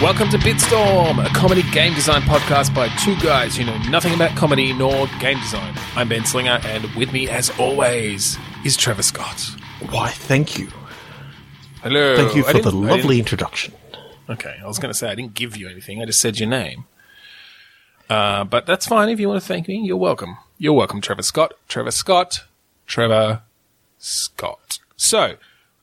[0.00, 4.36] Welcome to Bitstorm, a comedy game design podcast by two guys who know nothing about
[4.36, 5.74] comedy nor game design.
[5.96, 9.40] I'm Ben Slinger, and with me, as always, is Trevor Scott.
[9.90, 10.68] Why, thank you.
[11.82, 12.14] Hello.
[12.14, 13.74] Thank you for the lovely introduction.
[14.28, 16.00] Okay, I was going to say I didn't give you anything.
[16.00, 16.84] I just said your name.
[18.08, 19.08] Uh, but that's fine.
[19.08, 20.38] If you want to thank me, you're welcome.
[20.62, 21.54] You're welcome, Trevor Scott.
[21.68, 22.44] Trevor Scott.
[22.86, 23.40] Trevor
[23.98, 24.78] Scott.
[24.94, 25.36] So,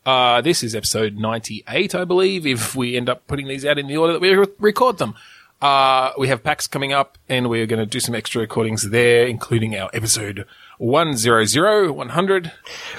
[0.05, 3.87] uh, this is episode 98, I believe, if we end up putting these out in
[3.87, 5.15] the order that we re- record them.
[5.59, 9.25] Uh, we have PAX coming up, and we're going to do some extra recordings there,
[9.25, 10.45] including our episode
[10.77, 12.51] 100, 100.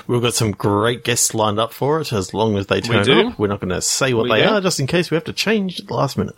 [0.09, 2.13] We've got some great guests lined up for it.
[2.13, 3.29] As long as they turn do.
[3.29, 4.49] up, we're not going to say what We they do.
[4.49, 6.35] are, just in case we have to change at the last minute.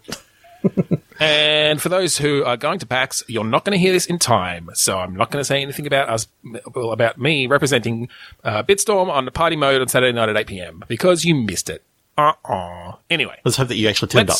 [1.20, 4.18] And for those who are going to PAX, you're not going to hear this in
[4.18, 4.70] time.
[4.72, 6.26] So I'm not going to say anything about us,
[6.74, 8.08] well, about me representing
[8.42, 10.82] uh, Bitstorm on the party mode on Saturday night at 8 p.m.
[10.88, 11.84] because you missed it.
[12.16, 12.94] Uh-uh.
[13.10, 14.38] Anyway, Let's hope that you actually turned up.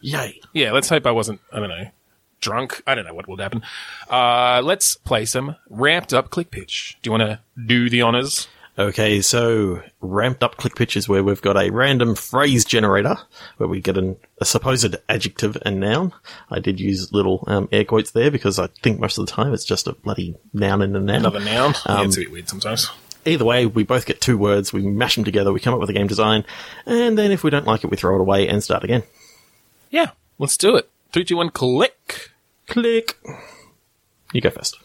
[0.00, 0.40] Yay!
[0.52, 1.88] yeah, let's hope I wasn't, I don't know,
[2.40, 2.82] drunk.
[2.84, 3.62] I don't know what will happen.
[4.10, 6.98] Uh, let's play some ramped up click pitch.
[7.02, 8.48] Do you want to do the honors?
[8.78, 13.16] Okay, so ramped up click pitch is where we've got a random phrase generator
[13.56, 16.12] where we get an, a supposed adjective and noun.
[16.48, 19.52] I did use little um, air quotes there because I think most of the time
[19.52, 21.16] it's just a bloody noun and a noun.
[21.16, 21.74] Another noun.
[21.86, 22.88] yeah, Um, it's a bit weird sometimes.
[23.24, 25.90] Either way, we both get two words, we mash them together, we come up with
[25.90, 26.44] a game design,
[26.86, 29.02] and then if we don't like it, we throw it away and start again.
[29.90, 30.88] Yeah, let's do it.
[31.12, 32.30] Three, two, one, click.
[32.68, 33.18] Click.
[34.32, 34.78] You go first.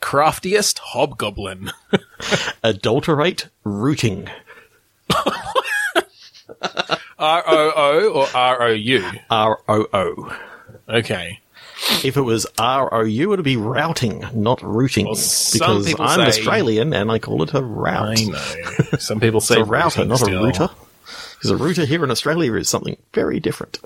[0.00, 1.70] Craftiest hobgoblin.
[2.62, 4.28] Adulterate routing.
[7.18, 9.10] R O O or R O U?
[9.30, 10.36] R O O.
[10.88, 11.40] Okay.
[12.04, 15.06] If it was R O U, it'd be routing, not routing.
[15.06, 18.18] Well, because I'm Australian and I call it a route.
[18.18, 18.98] I know.
[18.98, 20.68] Some people say It's a router, not a router.
[21.34, 23.78] Because a router here in Australia is something very different.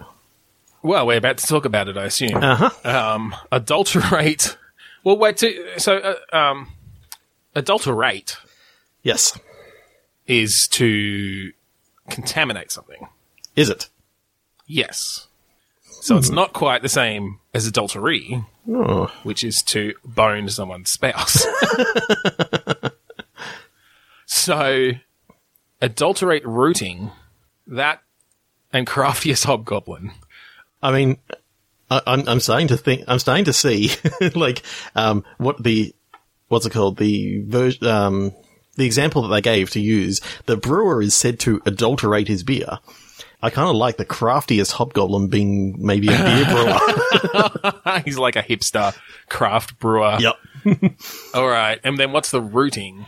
[0.83, 2.43] Well, we're about to talk about it, I assume.
[2.43, 3.15] Uh huh.
[3.15, 4.57] Um, adulterate.
[5.05, 5.37] Well, wait.
[5.39, 6.69] To, so, uh, um,
[7.55, 8.37] adulterate
[9.03, 9.39] Yes.
[10.27, 11.53] is to
[12.11, 13.07] contaminate something.
[13.55, 13.89] Is it?
[14.67, 15.29] Yes.
[16.01, 19.07] So it's not quite the same as adultery, Oh.
[19.23, 21.47] which is to bone someone's spouse.
[24.27, 24.91] so,
[25.81, 27.11] adulterate rooting,
[27.67, 28.03] that,
[28.73, 30.13] and craftiest hobgoblin.
[30.83, 31.19] I mean,
[31.91, 33.91] I, I'm, I'm starting to think, I'm starting to see,
[34.35, 34.63] like,
[34.95, 35.95] um, what the,
[36.49, 36.97] what's it called?
[36.97, 38.33] The version, um,
[38.77, 42.79] the example that they gave to use, the brewer is said to adulterate his beer.
[43.43, 48.01] I kind of like the craftiest hobgoblin being maybe a beer brewer.
[48.05, 48.97] He's like a hipster
[49.29, 50.17] craft brewer.
[50.19, 50.37] yep.
[51.35, 51.79] All right.
[51.85, 53.05] And then what's the rooting?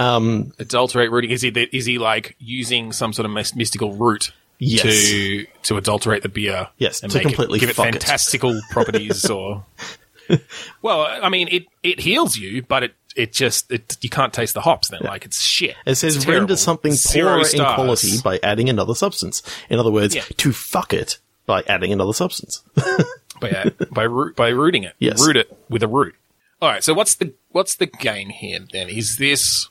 [0.00, 1.30] Um, Adulterate rooting.
[1.30, 4.82] Is he is he like using some sort of mystical root Yes.
[4.82, 6.68] to to adulterate the beer?
[6.78, 7.92] Yes, and to completely it, give it fuck it.
[7.92, 9.64] fantastical properties or.
[10.82, 14.54] Well, I mean, it it heals you, but it it just it, you can't taste
[14.54, 14.88] the hops.
[14.88, 15.76] Then, like it's shit.
[15.86, 19.42] it says It's render something poorer in quality by adding another substance.
[19.70, 20.22] In other words, Yeah.
[20.38, 22.64] to fuck it by adding another substance.
[23.40, 24.94] by uh, by root, by rooting it.
[24.98, 25.24] Yes.
[25.24, 26.16] root it with a root.
[26.60, 26.82] All right.
[26.82, 28.58] So what's the what's the gain here?
[28.72, 29.68] Then is this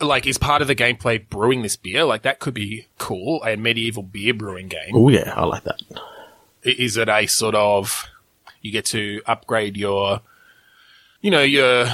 [0.00, 2.04] like is part of the gameplay brewing this beer?
[2.04, 3.42] Like that could be cool.
[3.44, 4.90] A medieval beer brewing game.
[4.94, 5.80] oh yeah, I like that.
[6.62, 8.06] Is it a sort of
[8.60, 10.20] you get to upgrade your
[11.20, 11.86] you know your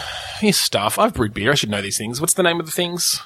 [0.42, 0.98] your stuff?
[0.98, 1.52] I've brewed beer.
[1.52, 2.20] I should know these things.
[2.20, 3.20] What's the name of the things?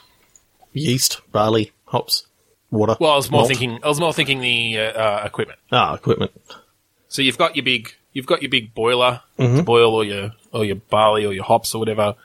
[0.72, 2.26] Yeast, barley, hops,
[2.70, 2.96] water.
[3.00, 3.48] Well, I was more malt.
[3.48, 3.78] thinking.
[3.82, 5.58] I was more thinking the uh, uh, equipment.
[5.72, 6.32] Ah, equipment.
[7.08, 9.56] So you've got your big, you've got your big boiler Mm-hmm.
[9.58, 12.16] to boil all your, or your barley or your hops or whatever.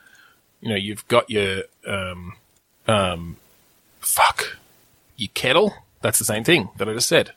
[0.60, 2.34] You know, you've got your, um,
[2.86, 3.36] um,
[4.00, 4.58] fuck,
[5.16, 5.74] you kettle.
[6.02, 7.32] That's the same thing that I just said.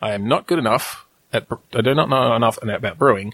[0.00, 3.32] I am not good enough at, I do not know enough about brewing.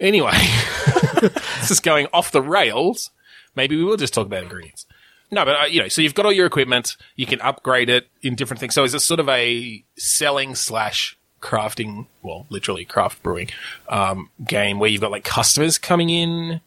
[0.00, 0.32] Anyway,
[1.20, 3.10] this is going off the rails.
[3.54, 4.86] Maybe we will just talk about ingredients.
[5.30, 6.96] No, but uh, you know, so you've got all your equipment.
[7.16, 8.74] You can upgrade it in different things.
[8.74, 13.48] So is this sort of a selling slash crafting, well, literally craft brewing
[13.88, 16.60] um, game where you've got like customers coming in?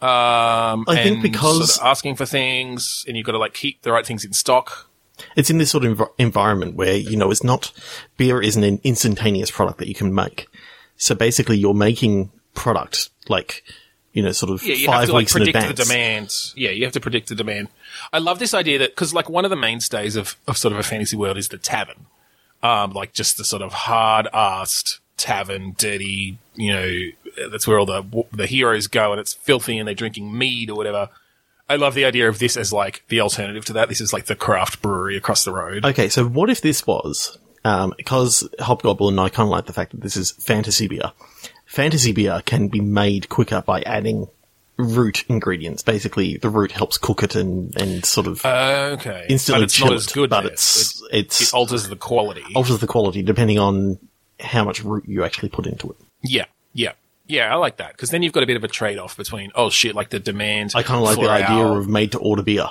[0.00, 3.82] Um, I think because- sort of asking for things, and you've got to like keep
[3.82, 4.90] the right things in stock.
[5.34, 7.72] It's in this sort of env- environment where, you know, it's not,
[8.18, 10.46] beer isn't an instantaneous product that you can make.
[10.98, 13.62] So basically you're making product like,
[14.12, 15.66] you know, sort of Yeah, you have five to like weeks in advance.
[15.68, 16.34] the demand.
[16.54, 17.68] Yeah, you have to predict the demand.
[18.12, 20.78] I love this idea that because like one of the mainstays of, of sort of
[20.78, 22.04] a fantasy world is the tavern,
[22.62, 27.86] um, like just the sort of hard assed tavern, dirty, you know, that's where all
[27.86, 31.08] the the heroes go, and it's filthy, and they're drinking mead or whatever.
[31.68, 33.88] I love the idea of this as like the alternative to that.
[33.88, 35.84] This is like the craft brewery across the road.
[35.84, 39.72] Okay, so what if this was um, because Hobgoblin and I kind of like the
[39.72, 41.12] fact that this is fantasy beer.
[41.66, 44.28] Fantasy beer can be made quicker by adding
[44.76, 45.82] root ingredients.
[45.82, 49.74] Basically, the root helps cook it and, and sort of Uh, okay, instantly but it's
[49.74, 50.30] chill not as it, good.
[50.30, 50.52] but there.
[50.52, 52.44] it's it's it alters the quality.
[52.54, 53.98] alters the quality depending on
[54.40, 55.96] how much root you actually put into it.
[56.22, 56.92] Yeah, yeah,
[57.26, 57.52] yeah.
[57.52, 59.70] I like that because then you've got a bit of a trade off between oh
[59.70, 60.72] shit, like the demand.
[60.74, 62.68] I kind of like the idea our- of made to order beer.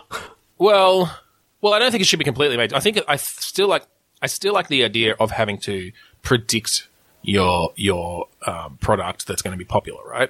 [0.57, 1.13] Well,
[1.62, 2.73] well, I don't think it should be completely made.
[2.73, 3.85] I think I still like
[4.21, 5.91] I still like the idea of having to
[6.21, 6.88] predict
[7.23, 10.29] your your um, product that's going to be popular, right?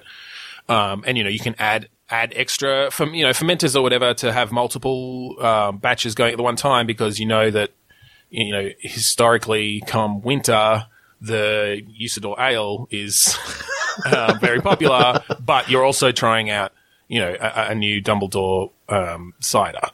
[0.68, 4.14] Um, and you know you can add add extra from you know fermenters or whatever
[4.14, 7.70] to have multiple um, batches going at the one time because you know that
[8.30, 10.86] you know historically come winter
[11.20, 13.38] the Usador ale is
[14.06, 16.72] uh, very popular, but you're also trying out
[17.08, 19.90] you know a, a new Dumbledore um, cider.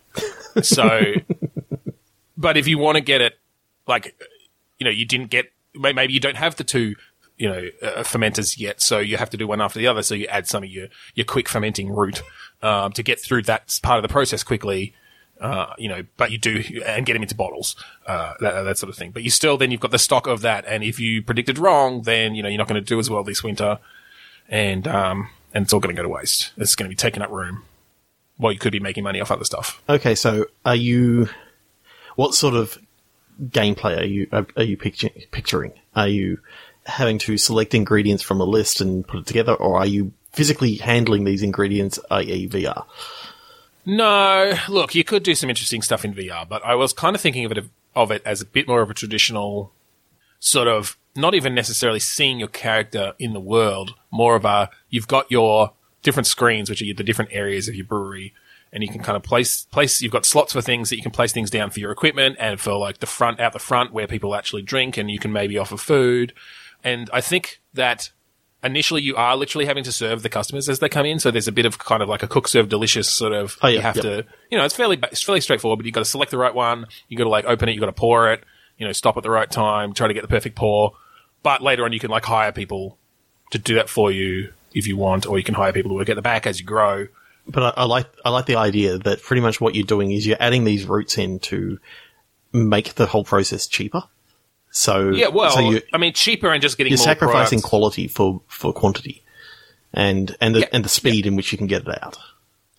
[0.62, 1.14] So,
[2.36, 3.38] but if you want to get it,
[3.86, 4.14] like,
[4.78, 6.94] you know, you didn't get, maybe you don't have the two,
[7.38, 10.02] you know, uh, fermenters yet, so you have to do one after the other.
[10.02, 12.22] So you add some of your, your quick fermenting route,
[12.62, 14.94] um, to get through that part of the process quickly.
[15.42, 17.74] Uh, you know, but you do, and get them into bottles,
[18.06, 19.10] uh, that, that sort of thing.
[19.10, 20.64] But you still, then you've got the stock of that.
[20.68, 23.24] And if you predicted wrong, then, you know, you're not going to do as well
[23.24, 23.80] this winter.
[24.48, 26.52] And, um, and it's all going to go to waste.
[26.56, 27.64] It's going to be taking up room.
[28.38, 29.82] Well, you could be making money off other stuff.
[29.88, 31.28] Okay, so are you?
[32.14, 32.78] What sort of
[33.42, 34.76] gameplay are you are, you?
[34.76, 35.72] Picturing?
[35.96, 36.38] Are you
[36.84, 40.76] having to select ingredients from a list and put it together, or are you physically
[40.76, 42.84] handling these ingredients, i.e., VR?
[43.84, 47.22] No, look, you could do some interesting stuff in VR, but I was kind of
[47.22, 47.64] thinking of it
[47.94, 49.72] of it as a bit more of a traditional
[50.38, 55.08] sort of not even necessarily seeing your character in the world, more of a you've
[55.08, 58.32] got your different screens, which are the different areas of your brewery,
[58.72, 60.00] and you can kind of place place.
[60.00, 62.60] You've got slots for things that you can place things down for your equipment, and
[62.60, 65.58] for like the front out the front where people actually drink, and you can maybe
[65.58, 66.32] offer food.
[66.84, 68.10] And I think that
[68.62, 71.18] initially you are literally having to serve the customers as they come in.
[71.18, 73.58] So there's a bit of kind of like a Cook Serve Delicious sort of.
[73.62, 74.04] Oh, yeah, you have yep.
[74.04, 76.38] to, you know, it's fairly it's fairly straightforward, but you have got to select the
[76.38, 76.86] right one.
[77.08, 77.72] You got to like open it.
[77.72, 78.44] You got to pour it.
[78.78, 79.94] You know, stop at the right time.
[79.94, 80.92] Try to get the perfect pour.
[81.42, 82.98] But later on, you can like hire people
[83.50, 86.08] to do that for you if you want, or you can hire people to work
[86.08, 87.08] at the back as you grow.
[87.46, 90.26] But I, I like I like the idea that pretty much what you're doing is
[90.26, 91.78] you're adding these roots in to
[92.52, 94.04] make the whole process cheaper.
[94.74, 97.68] So Yeah, well, so you, I mean, cheaper and just getting you're sacrificing products.
[97.68, 99.22] quality for for quantity,
[99.92, 100.66] and and the Yeah.
[100.72, 102.16] and the speed in which you can get it out.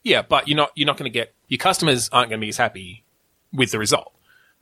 [0.02, 2.50] Yeah, but you're not you're not going to get your customers aren't going to be
[2.50, 3.04] as happy
[3.54, 4.12] with the result.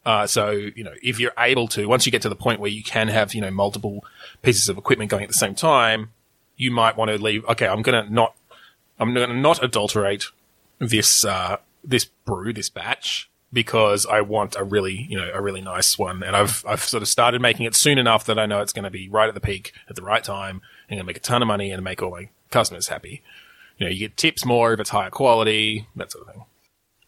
[0.05, 2.69] Uh, so you know, if you're able to, once you get to the point where
[2.69, 4.03] you can have you know multiple
[4.41, 6.09] pieces of equipment going at the same time,
[6.57, 7.45] you might want to leave.
[7.45, 8.35] Okay, I'm going to not
[8.99, 10.25] I'm going to not adulterate
[10.79, 15.61] this uh, this brew, this batch, because I want a really you know a really
[15.61, 18.61] nice one, and I've I've sort of started making it soon enough that I know
[18.61, 21.03] it's going to be right at the peak at the right time, and going to
[21.05, 23.21] make a ton of money and make all my customers happy.
[23.77, 26.43] You know, you get tips more if it's higher quality, that sort of thing.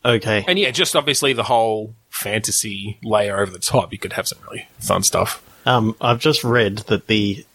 [0.06, 3.94] Okay, And yeah, just obviously the whole fantasy layer over the top.
[3.94, 5.42] You could have some really fun stuff.
[5.66, 7.46] um, I've just read that the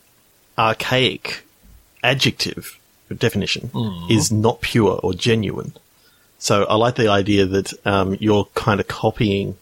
[0.56, 1.42] archaic
[2.02, 2.78] adjective
[3.16, 4.06] definition Hmm.
[4.10, 5.74] is not pure or genuine.
[6.38, 9.56] So I like the idea that um, you're kind of copying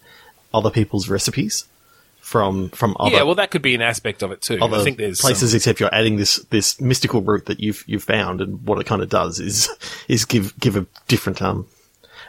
[0.52, 1.64] other people's recipes
[2.20, 4.58] from from other yeah, well, that could be an aspect of it too.
[4.60, 7.84] other I think there's some- places, except you're adding this this mystical root that you've
[7.86, 9.68] you've found, and what it kind of does is
[10.08, 11.66] is give give a different um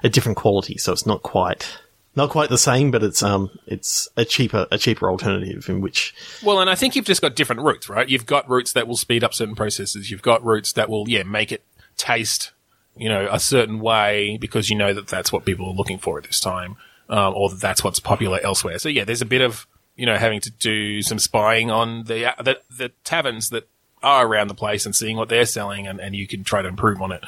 [0.04, 0.78] a different quality.
[0.78, 1.80] So it's not quite
[2.16, 6.14] not quite the same, but it's um it's a cheaper a cheaper alternative in which
[6.44, 8.08] Well, and I think you've just got different routes, right?
[8.08, 10.12] You've got routes that will speed up certain processes.
[10.12, 11.64] You've got routes that will, yeah, make it
[11.98, 12.52] taste,
[13.00, 16.18] you know, a certain way because you know that that's what people are looking for
[16.18, 16.76] at this time,
[17.10, 18.80] um, or that that's what's popular elsewhere.
[18.80, 22.34] So yeah, there's a bit of, you know, having to do some spying on the
[22.44, 23.68] the, the taverns that
[24.04, 26.68] are around the place and seeing what they're selling, and, and you can try to
[26.68, 27.24] improve on it,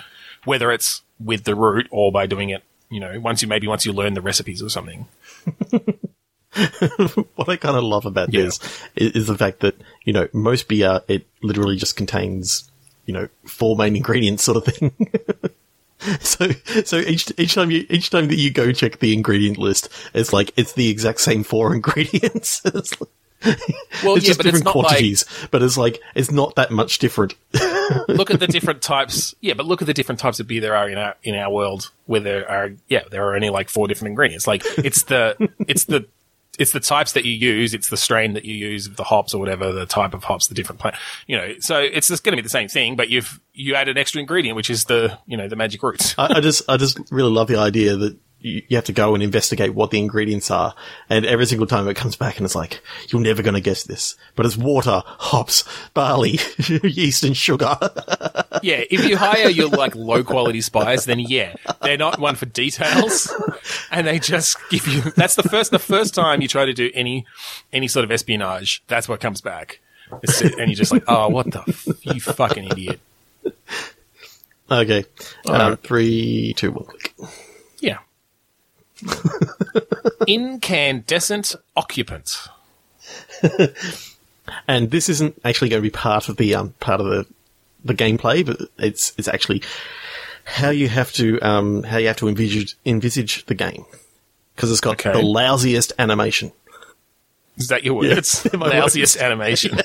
[0.46, 2.64] whether it's with the route or by doing it.
[2.92, 5.06] You know, once you maybe once you learn the recipes or something.
[7.36, 8.46] what I kind of love about Yeah.
[8.46, 8.60] this
[8.96, 12.69] is, is the fact that you know most beer it literally just contains
[13.10, 14.92] you know four main ingredients sort of thing.
[16.20, 16.52] so
[16.86, 20.32] so each each time you each time that you go check the ingredient list, it's
[20.32, 22.62] like it's the exact same four ingredients.
[22.66, 23.10] it's like,
[24.04, 26.54] Well, it's yeah, just but it's different not like quantities, but it's like it's not
[26.56, 27.34] that much different.
[28.08, 29.34] look at the different types.
[29.42, 31.52] Yeah, but look at the different types of beer there are in our in our
[31.52, 34.46] world, where there are yeah there are only like four different ingredients.
[34.46, 36.06] Like it's the it's the
[36.60, 39.34] it's the types that you use, it's the strain that you use of the hops
[39.34, 42.34] or whatever, the type of hops, the different plant, you know, so it's just going
[42.34, 45.18] to be the same thing, but you've, you add an extra ingredient, which is the,
[45.26, 46.14] you know, the magic roots.
[46.18, 49.14] I, I just, I just really love the idea that you, you have to go
[49.14, 50.74] and investigate what the ingredients are.
[51.10, 53.84] And every single time it comes back and it's like, you're never going to guess
[53.84, 56.40] this, but it's water, hops, barley,
[56.84, 57.78] yeast and sugar.
[58.64, 58.84] yeah.
[58.90, 63.34] If you hire your like low quality spies, then yeah, they're not one for details
[63.92, 66.90] and they just give you, that's the first, the first time you try to do
[66.94, 67.26] any,
[67.74, 69.80] any sort of espionage, that's what comes back.
[70.12, 73.00] And you're just like, oh, what the, f- you fucking idiot.
[74.72, 75.06] okay.
[75.46, 77.14] Uh, three, two, one, click.
[79.02, 79.82] Yeah.
[80.28, 82.38] Incandescent occupant.
[84.68, 87.28] And this isn't actually going to be part of the um, part of the
[87.86, 89.62] the gameplay, but it's it's actually
[90.44, 93.86] how you have to um, how you have to envisage envisage the game
[94.56, 95.12] because it's got Okay.
[95.12, 96.52] the lousiest animation.
[97.58, 98.48] Is that your words?
[98.54, 99.78] My Lousiest animation.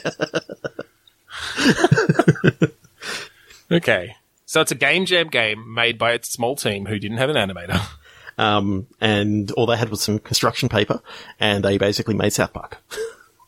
[3.71, 4.16] okay.
[4.47, 7.37] So it's a game jam game made by a small team who didn't have an
[7.37, 7.87] animator.
[8.36, 11.00] Um, and all they had was some construction paper,
[11.38, 12.78] and they basically made South Park.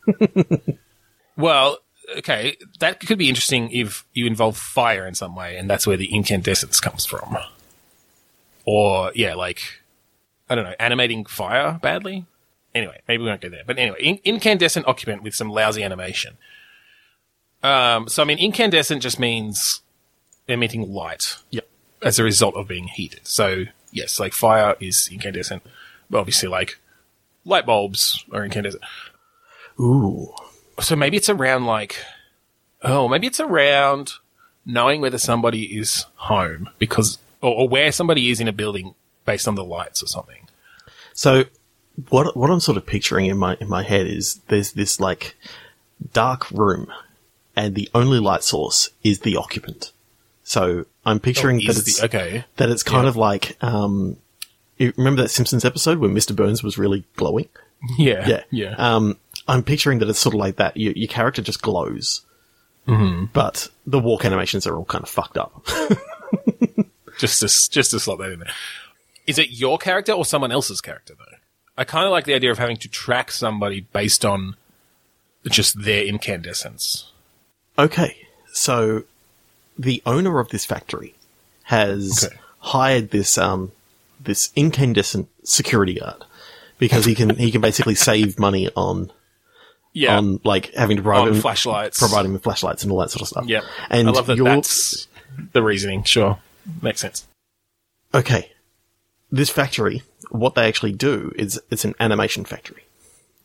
[1.36, 1.78] Well,
[2.18, 5.98] okay, that could be interesting if you involve fire in some way, and that's where
[5.98, 7.36] the incandescence comes from.
[8.64, 9.60] Or, yeah, like,
[10.48, 12.24] I don't know, animating fire badly?
[12.74, 13.64] Anyway, maybe we won't go there.
[13.66, 16.38] But anyway, in- incandescent occupant with some lousy animation.
[17.62, 19.82] Um, so, I mean, incandescent just means
[20.48, 21.68] emitting light Yep.
[22.02, 23.20] as a result of being heated.
[23.24, 23.64] So,
[23.96, 25.62] yes, like fire is incandescent.
[26.08, 26.78] But obviously, like,
[27.44, 28.82] light bulbs are incandescent
[29.80, 30.32] Ooh.
[30.80, 31.96] so maybe it's around like
[32.82, 34.14] oh maybe it's around
[34.64, 39.46] knowing whether somebody is home because or, or where somebody is in a building based
[39.46, 40.46] on the lights or something
[41.16, 41.44] So
[42.10, 45.34] what what I'm sort of picturing in my in my head is there's this like
[46.12, 46.92] dark room,
[47.56, 49.92] and the only light source is the occupant.
[50.44, 53.08] So I'm picturing that Oh, Is it's the- okay that it's kind Yeah.
[53.10, 54.18] of like um,
[54.76, 56.36] you remember that Simpsons episode where Mr.
[56.36, 57.48] Burns was really glowing?
[57.98, 59.16] yeah Yeah, yeah Um,
[59.48, 60.76] I'm picturing that it's sort of like that.
[60.76, 62.22] Your, your character just glows,
[62.86, 63.26] mm-hmm.
[63.32, 65.64] but the walk animations are all kind of fucked up.
[67.18, 68.52] just to just to slot that in there
[69.26, 71.36] is it your character or someone else's character though
[71.78, 74.54] i kind of like the idea of having to track somebody based on
[75.48, 77.10] just their incandescence
[77.78, 78.16] Okay,
[78.52, 79.04] so
[79.78, 81.14] the owner of this factory
[81.64, 82.36] has Okay.
[82.60, 83.72] hired this um
[84.20, 86.24] this incandescent security guard
[86.78, 89.10] because he can he can basically save money on
[89.92, 91.98] yeah on like having to provide him, flashlights.
[91.98, 93.44] providing the flashlights and all that sort of stuff.
[93.46, 95.06] yeah and i love that that's
[95.52, 96.38] the reasoning sure
[96.82, 97.26] makes sense
[98.14, 98.50] Okay.
[99.30, 102.84] This factory, what they actually do is it's an animation factory.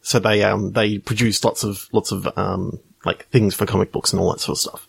[0.01, 4.13] So they um they produce lots of lots of um like things for comic books
[4.13, 4.87] and all that sort of stuff.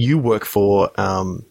[0.00, 1.44] You work for um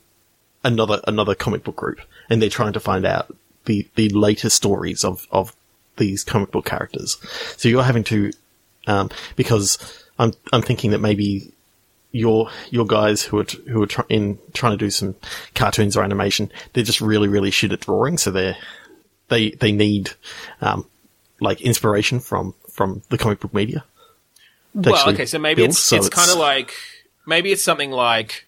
[0.63, 5.03] another another comic book group and they're trying to find out the the latest stories
[5.03, 5.55] of of
[5.97, 7.17] these comic book characters.
[7.57, 8.31] So you're having to
[8.87, 9.77] um because
[10.17, 11.53] I'm I'm thinking that maybe
[12.11, 15.15] your your guys who are t- who are try- in trying to do some
[15.55, 18.55] cartoons or animation, they're just really really shit at drawing, so they
[19.27, 20.11] they they need
[20.61, 20.87] um,
[21.39, 23.83] like inspiration from from the comic book media.
[24.73, 26.73] Well, okay, so maybe build, it's so it's, kind of like
[27.29, 28.47] maybe it's something like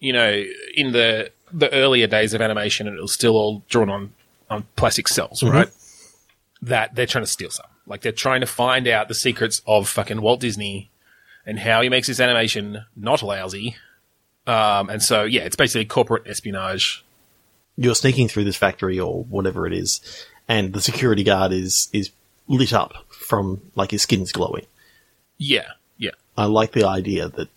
[0.00, 0.42] you know
[0.74, 4.12] in the the earlier days of animation, and it was still all drawn on
[4.50, 5.54] on plastic cels, Mm-hmm.
[5.54, 5.68] right?
[6.62, 9.88] That they're trying to steal some, like they're trying to find out the secrets of
[9.88, 10.90] fucking Walt Disney
[11.46, 13.76] and how he makes his animation not lousy.
[14.46, 17.04] Um, and so yeah, it's basically corporate espionage.
[17.76, 20.00] you're sneaking through this factory or whatever it is,
[20.48, 22.10] and the security guard is is
[22.48, 24.66] lit up from like his skin's glowing.
[25.36, 27.48] Yeah, yeah, I like the idea that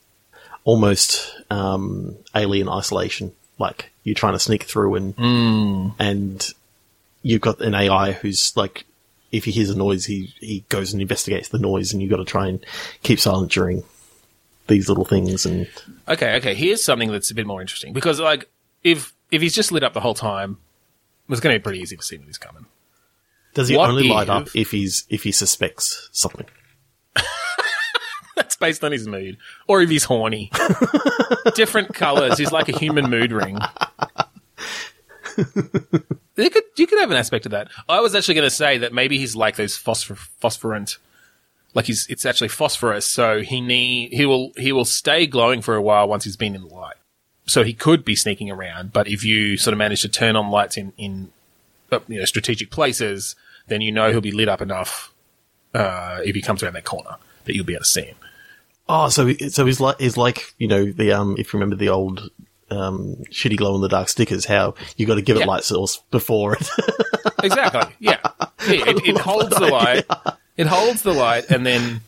[0.64, 5.14] almost um, Alien Isolation, like you're trying to sneak through and
[6.00, 6.50] and
[7.24, 8.86] you've got an AI who's like,
[9.32, 12.18] if he hears a noise, he he goes and investigates the noise, and you've got
[12.18, 12.66] to try and
[13.04, 13.84] keep silent during
[14.68, 15.46] these little things.
[15.46, 15.68] And
[16.08, 16.54] Okay, okay.
[16.54, 18.50] Here's something that's a bit more interesting because, like,
[18.84, 20.58] if if he's just lit up the whole time,
[21.30, 22.66] it's going to be pretty easy to see that he's coming.
[23.54, 26.46] does he What only light if- up if he's if he suspects something?
[28.62, 29.38] Based on his mood,
[29.68, 30.52] or if he's horny.
[31.56, 32.38] Different colors.
[32.38, 33.58] He's like a human mood ring.
[36.38, 37.70] You could you could have an aspect of that.
[37.90, 40.98] I was actually going to say that maybe he's like those phosphor phosphorant,
[41.74, 43.06] like he's it's actually phosphorus.
[43.06, 46.56] So he need he will he will stay glowing for a while once he's been
[46.56, 46.96] in the light.
[47.46, 50.50] So he could be sneaking around, but if you sort of manage to turn on
[50.50, 51.32] lights in in
[51.92, 53.36] uh, you know strategic places,
[53.68, 55.14] then you know he'll be lit up enough
[55.74, 58.16] uh, if he comes around that corner, that you'll be able to see him.
[58.90, 61.76] Oh, so he- so he's like he's like you know the um if you remember
[61.76, 62.30] the old
[62.70, 65.44] um shitty glow in the dark stickers, how you got to give Yeah.
[65.44, 66.68] it light source before it.
[67.44, 67.96] Exactly.
[68.00, 68.18] Yeah.
[68.68, 70.06] yeah it, it holds the light.
[70.58, 72.02] It holds the light, and then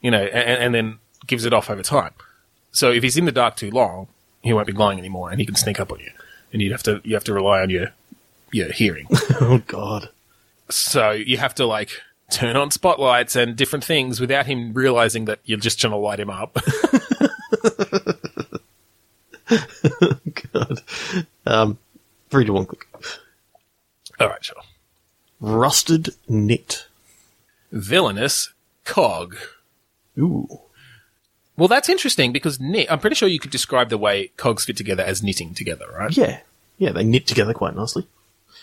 [0.00, 2.12] you know, and, and then gives it off over time.
[2.70, 4.06] So if he's in the dark too long,
[4.42, 6.10] he won't be glowing anymore, and he can sneak up on you.
[6.52, 7.88] And you'd have to you have to rely on your
[8.52, 9.06] your hearing.
[9.40, 10.10] oh God.
[10.70, 12.00] so you have to like
[12.32, 16.18] turn on spotlights and different things without him realizing that you're just trying to light
[16.20, 16.56] him up.
[20.52, 20.82] God.
[21.46, 21.78] Um,
[22.30, 22.86] three to one click.
[24.18, 24.56] All right, sure.
[25.40, 26.86] Rusted knit.
[27.70, 28.52] Villainous
[28.84, 29.36] cog.
[30.18, 30.60] Ooh.
[31.56, 32.90] Well, that's interesting because knit.
[32.90, 36.16] I'm pretty sure you could describe the way cogs fit together as knitting together, right?
[36.16, 36.40] Yeah.
[36.78, 38.06] Yeah, they knit together quite nicely.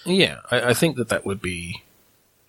[0.05, 1.83] Yeah, I, I think that that would be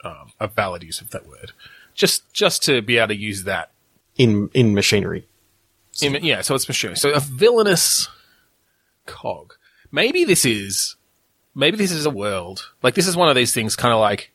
[0.04, 1.52] um, a valid use of that word.
[1.95, 3.71] Just just to be able to use that.
[4.16, 5.26] In in machinery.
[6.02, 6.97] In, yeah, so it's machinery.
[6.97, 8.09] So a villainous
[9.07, 9.54] cog.
[9.90, 10.97] Maybe this is
[11.54, 12.71] maybe this is a world.
[12.83, 14.30] Like this is one of these things, kind of like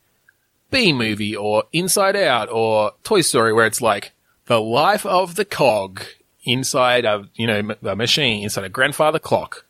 [0.72, 4.12] Bee Movie or Inside Out or Toy Story, where it's like
[4.46, 6.02] the life of the cog
[6.44, 9.66] inside a you know a machine inside a grandfather clock.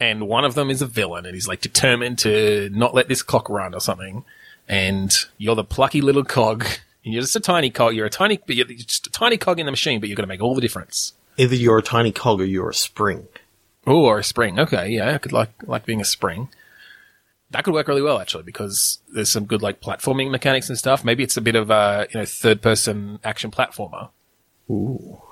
[0.00, 3.22] And one of them is a villain, and he's like determined to not let this
[3.22, 4.24] clock run or something.
[4.68, 6.64] And you're the plucky little cog,
[7.04, 7.94] and you're just a tiny cog.
[7.94, 10.28] You're a tiny, you're just a tiny cog in the machine, but you're going to
[10.28, 11.14] make all the difference.
[11.38, 13.28] Either you're a tiny cog or you're a spring.
[13.86, 14.58] Oh, or a spring.
[14.60, 16.50] Okay, yeah, I could like like being a spring.
[17.50, 21.04] That could work really well actually because there's some good like platforming mechanics and stuff.
[21.04, 24.10] Maybe it's a bit of a you know third person action platformer.
[24.68, 25.22] Ooh.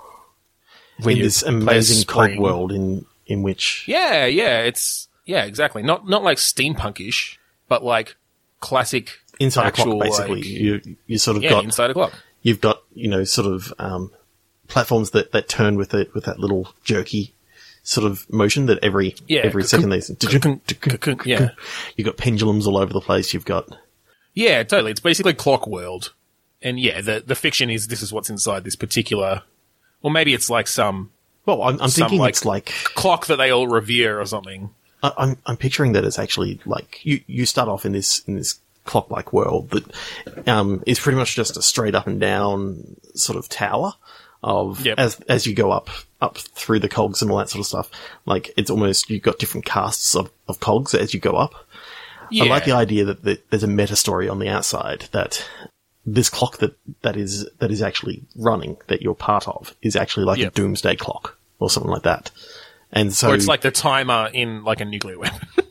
[1.04, 5.82] In this amazing cog world in in which Yeah, yeah, it's yeah, exactly.
[5.82, 7.36] Not not like steampunkish,
[7.68, 8.16] but like
[8.60, 12.12] classic inside a clock basically like- you you sort of yeah, got inside a clock.
[12.42, 14.10] you've got you know sort of um,
[14.68, 17.32] platforms that, that turn with it with that little jerky
[17.82, 21.50] sort of motion that every Yeah, every second c- yeah.
[21.96, 23.68] you've got pendulums all over the place you've got
[24.34, 24.90] Yeah, totally.
[24.90, 26.12] It's basically clock world.
[26.62, 29.42] And yeah, the the fiction is this is what's inside this particular
[30.02, 31.10] or maybe it's like some
[31.44, 34.70] well I'm, I'm Some, thinking like- it's like clock that they all revere or something.
[35.02, 38.34] I, I'm I'm picturing that it's actually like you you start off in this in
[38.34, 39.84] this clock like world that
[40.48, 43.92] um is pretty much just a straight up and down sort of tower
[44.42, 44.98] of Yep.
[44.98, 45.88] as as you go up
[46.20, 47.90] up through the cogs and all that sort of stuff
[48.24, 51.52] like it's almost you've got different casts of, of cogs as you go up
[52.30, 52.44] Yeah.
[52.44, 55.44] I like the idea that, that there's a meta story on the outside that
[56.04, 60.24] this clock that, that is that is actually running that you're part of is actually
[60.26, 60.52] like Yep.
[60.52, 62.30] a doomsday clock or something like that.
[62.92, 65.48] And so or it's like the timer in like a nuclear weapon.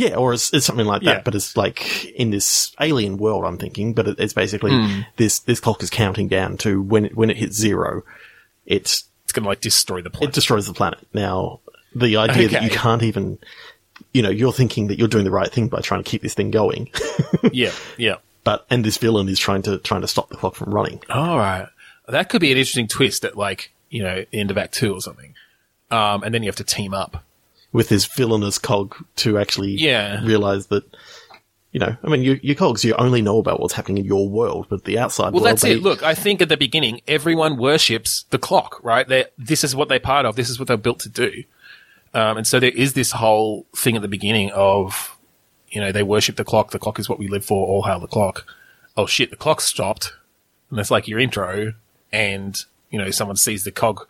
[0.00, 1.22] yeah, or it's, it's something like that, Yeah.
[1.24, 3.44] but it's like in this alien world.
[3.44, 5.00] I'm thinking, but it, it's basically Hmm.
[5.16, 8.02] this this clock is counting down to when it, when it hits zero,
[8.66, 10.30] it's it's gonna like destroy the planet.
[10.30, 10.98] it destroys the planet.
[11.14, 11.60] Now,
[11.94, 13.38] the idea that you can't even,
[14.12, 16.34] you know, you're thinking that you're doing the right thing by trying to keep this
[16.34, 16.90] thing going,
[17.52, 18.16] yeah, yeah.
[18.44, 21.00] but and this villain is trying to trying to stop the clock from running.
[21.10, 21.68] All right.
[22.08, 24.94] That could be an interesting twist at like, you know, the end of Act Two
[24.94, 25.34] or something.
[25.92, 27.24] Um, and then you have to team up.
[27.72, 30.24] With this villainous cog to actually Yeah.
[30.24, 30.84] realize that,
[31.72, 34.28] you know, I mean, your, your cogs, you only know about what's happening in your
[34.28, 35.82] world, but the outside Well, world, that's they, it.
[35.82, 39.06] Look, I think at the beginning, everyone worships the clock, right?
[39.06, 40.34] they this is what they're part of.
[40.34, 41.44] This is what they're built to do.
[42.12, 45.16] Um, and so there is this whole thing at the beginning of,
[45.68, 46.72] you know, they worship the clock.
[46.72, 47.68] The clock is what we live for.
[47.68, 48.44] All hail the clock.
[48.96, 50.12] Oh shit, the clock stopped.
[50.70, 51.74] And that's like your intro.
[52.10, 54.08] And, you know, someone sees the cog,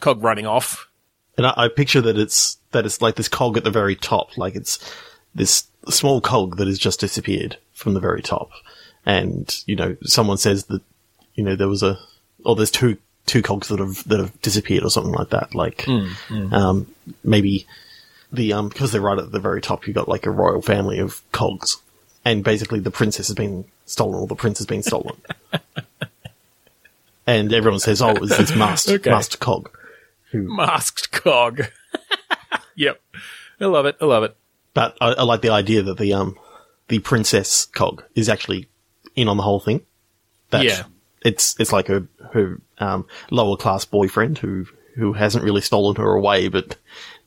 [0.00, 0.88] cog running off.
[1.36, 4.36] And I, I picture that it's, that it's like this cog at the very top,
[4.38, 4.78] like it's
[5.34, 8.50] this small cog that has just disappeared from the very top.
[9.04, 10.80] And, you know, someone says that,
[11.34, 11.98] you know, there was a,
[12.44, 15.54] or there's two, two cogs that have, that have disappeared or something like that.
[15.54, 15.86] Like,
[16.52, 16.86] um,
[17.24, 17.66] maybe
[18.32, 20.98] the, um, because they're right at the very top, you've got like a royal family
[20.98, 21.78] of cogs.
[22.24, 25.16] And basically the princess has been stolen or the prince has been stolen.
[27.26, 29.10] and everyone says, oh, it was this master, Okay.
[29.10, 29.70] master cog.
[30.32, 31.62] Masked cog.
[32.76, 33.00] yep.
[33.60, 33.96] I love it.
[34.00, 34.36] I love it.
[34.74, 36.36] But I, I like the idea that the um
[36.88, 38.68] the princess cog is actually
[39.14, 39.82] in on the whole thing.
[40.50, 40.84] That Yeah.
[41.22, 44.66] it's it's like her her um lower class boyfriend who
[44.96, 46.76] who hasn't really stolen her away, but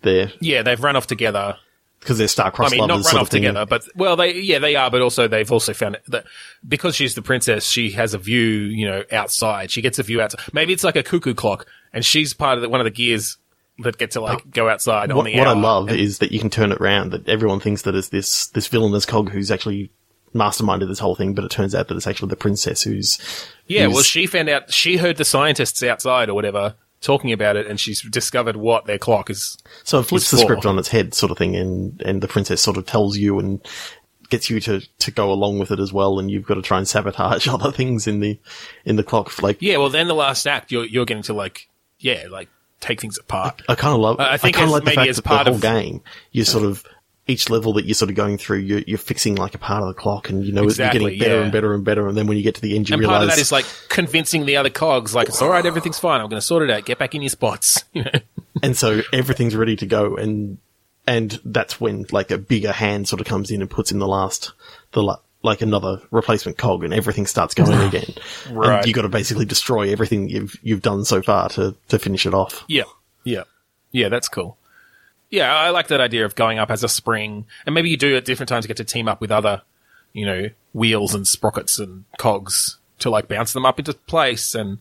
[0.02, 1.58] they're Yeah, they've run off together.
[2.06, 4.92] Because they're star-crossed I mean, not run off together, but well, they yeah they are,
[4.92, 6.26] but also they've also found that
[6.68, 9.72] because she's the princess, she has a view, you know, outside.
[9.72, 10.42] She gets a view outside.
[10.54, 13.38] Maybe it's like a cuckoo clock, and she's part of the, one of the gears
[13.80, 16.32] that get to like go outside on What, the what I love And- is that
[16.32, 17.12] you can turn it around.
[17.12, 19.92] That everyone thinks that it's this this villainous cog who's actually
[20.34, 23.18] masterminded this whole thing, but it turns out that it's actually the princess who's
[23.68, 27.56] Yeah, who's- well, she found out, she heard the scientists outside or whatever talking about
[27.56, 29.58] it, and she's discovered what their clock is.
[29.84, 32.28] So it flips the for- script on its head, sort of thing, and and the
[32.28, 33.66] princess sort of tells you and
[34.30, 36.78] gets you to to go along with it as well, and you've got to try
[36.78, 38.40] and sabotage other things in the
[38.86, 39.42] in the clock.
[39.44, 43.00] Like Yeah, well, then the last act, you're, you're getting to like, yeah, like take
[43.02, 43.62] things apart.
[43.70, 44.20] I kind of love.
[44.20, 46.02] I I, think kind as- of like the fact as that the whole of- game,
[46.32, 46.84] you sort of
[47.28, 49.88] each level that you're sort of going through, you're, you're fixing like a part of
[49.88, 51.44] the clock, and you know Exactly, you're getting better yeah.
[51.44, 53.18] and better and better, and then when you get to the end, you And realize
[53.18, 56.22] part of that is like convincing the other cogs, like, it's all right, everything's fine.
[56.22, 56.86] I'm going to sort it out.
[56.86, 57.84] Get back in your spots.
[57.94, 58.20] You know?
[58.64, 60.58] and so everything's ready to go and
[61.08, 64.08] and that's when like a bigger hand sort of comes in and puts in the
[64.08, 64.54] last
[64.94, 68.14] the la- like another replacement cog and everything starts going again
[68.50, 68.78] Right.
[68.80, 72.26] and you got to basically destroy everything you've you've done so far to to finish
[72.26, 72.84] it off Yeah,
[73.26, 73.44] yeah,
[73.92, 74.10] yeah.
[74.10, 74.58] That's cool.
[75.30, 78.16] Yeah, I like that idea of going up as a spring, and maybe you do
[78.16, 79.62] at different times get to team up with other,
[80.14, 84.78] you know, wheels and sprockets and cogs to like bounce them up into place and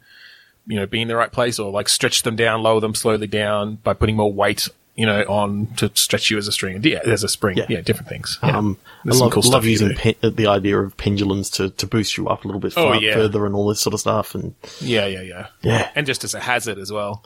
[0.66, 3.26] you know be in the right place, or like stretch them down, lower them slowly
[3.26, 6.80] down by putting more weight, you know, on to stretch you as a string.
[6.84, 7.56] Yeah, as a spring.
[7.56, 7.66] Yeah.
[7.68, 8.38] Yeah, different things.
[8.42, 8.56] Yeah.
[8.58, 12.16] um I There's love, cool love using uh, the idea of pendulums to, to boost
[12.16, 13.14] you up a little bit Oh, far, yeah.
[13.14, 15.46] further and all this sort of stuff and Yeah, yeah, yeah.
[15.62, 17.24] yeah And just as a hazard as well.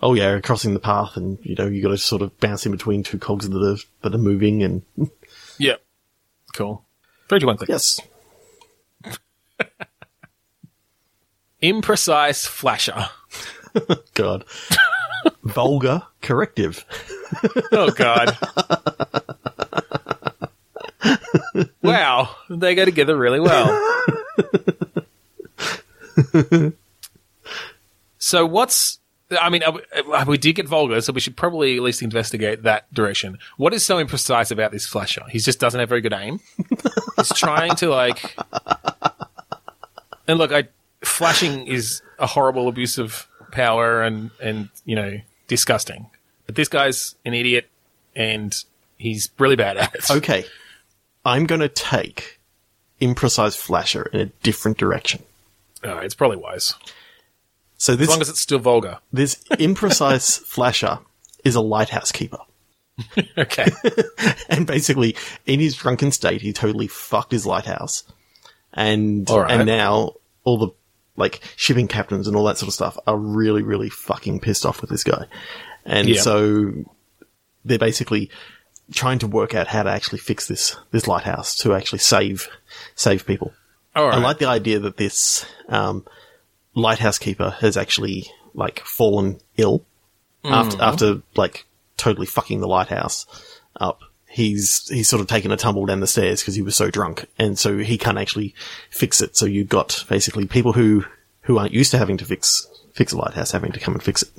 [0.00, 2.72] Oh yeah crossing the path and you know you got to sort of bounce in
[2.72, 4.82] between two cogs that are that are moving and
[5.58, 5.74] Yeah.
[6.54, 6.84] Cool.
[7.28, 7.68] Three, two, one, click.
[7.68, 8.00] yes
[11.62, 13.08] Imprecise flasher.
[14.14, 14.44] god
[15.42, 16.84] vulgar corrective
[17.72, 18.36] Oh God!
[21.82, 23.68] wow, they go together really well.
[28.18, 28.97] so what's?
[29.30, 29.72] I mean, uh,
[30.12, 33.38] uh, we did get vulgar, so we should probably at least investigate that direction.
[33.56, 35.24] What is so imprecise about this flasher?
[35.28, 36.40] He just doesn't have very good aim.
[37.16, 38.36] He's trying to like,
[40.26, 40.68] and look, I
[41.02, 46.06] flashing is a horrible abuse of power and and you know disgusting.
[46.46, 47.68] But this guy's an idiot,
[48.16, 48.54] and
[48.96, 50.10] he's really bad at it.
[50.10, 50.46] Okay.
[51.24, 52.40] I'm going to take
[53.00, 55.22] imprecise flasher in a different direction.
[55.84, 56.74] Uh, it's probably wise,
[57.78, 58.98] So as long as it's still vulgar.
[59.12, 60.98] this imprecise flasher
[61.44, 62.38] is a lighthouse keeper.
[63.38, 63.68] Okay.
[64.48, 65.14] And basically
[65.46, 68.02] in his drunken state he totally fucked his lighthouse.
[68.74, 69.50] And right.
[69.50, 70.14] and now
[70.44, 70.68] all the
[71.16, 74.80] like shipping captains and all that sort of stuff are really really fucking pissed off
[74.80, 75.26] with this guy.
[75.84, 76.20] And Yeah.
[76.20, 76.72] so
[77.64, 78.30] they're basically
[78.92, 82.48] trying to work out how to actually fix this this lighthouse to actually save
[82.96, 83.52] save people.
[83.94, 84.14] All right.
[84.14, 86.04] I like the idea that this um,
[86.78, 89.84] lighthouse keeper has actually like fallen ill
[90.44, 93.26] after after like totally fucking the lighthouse
[93.76, 94.00] up.
[94.26, 97.26] He's he's sort of taken a tumble down the stairs because he was so drunk,
[97.38, 98.54] and so he can't actually
[98.90, 99.36] fix it.
[99.36, 101.04] So you've got basically people who
[101.42, 104.22] who aren't used to having to fix fix a lighthouse having to come and fix
[104.22, 104.30] it.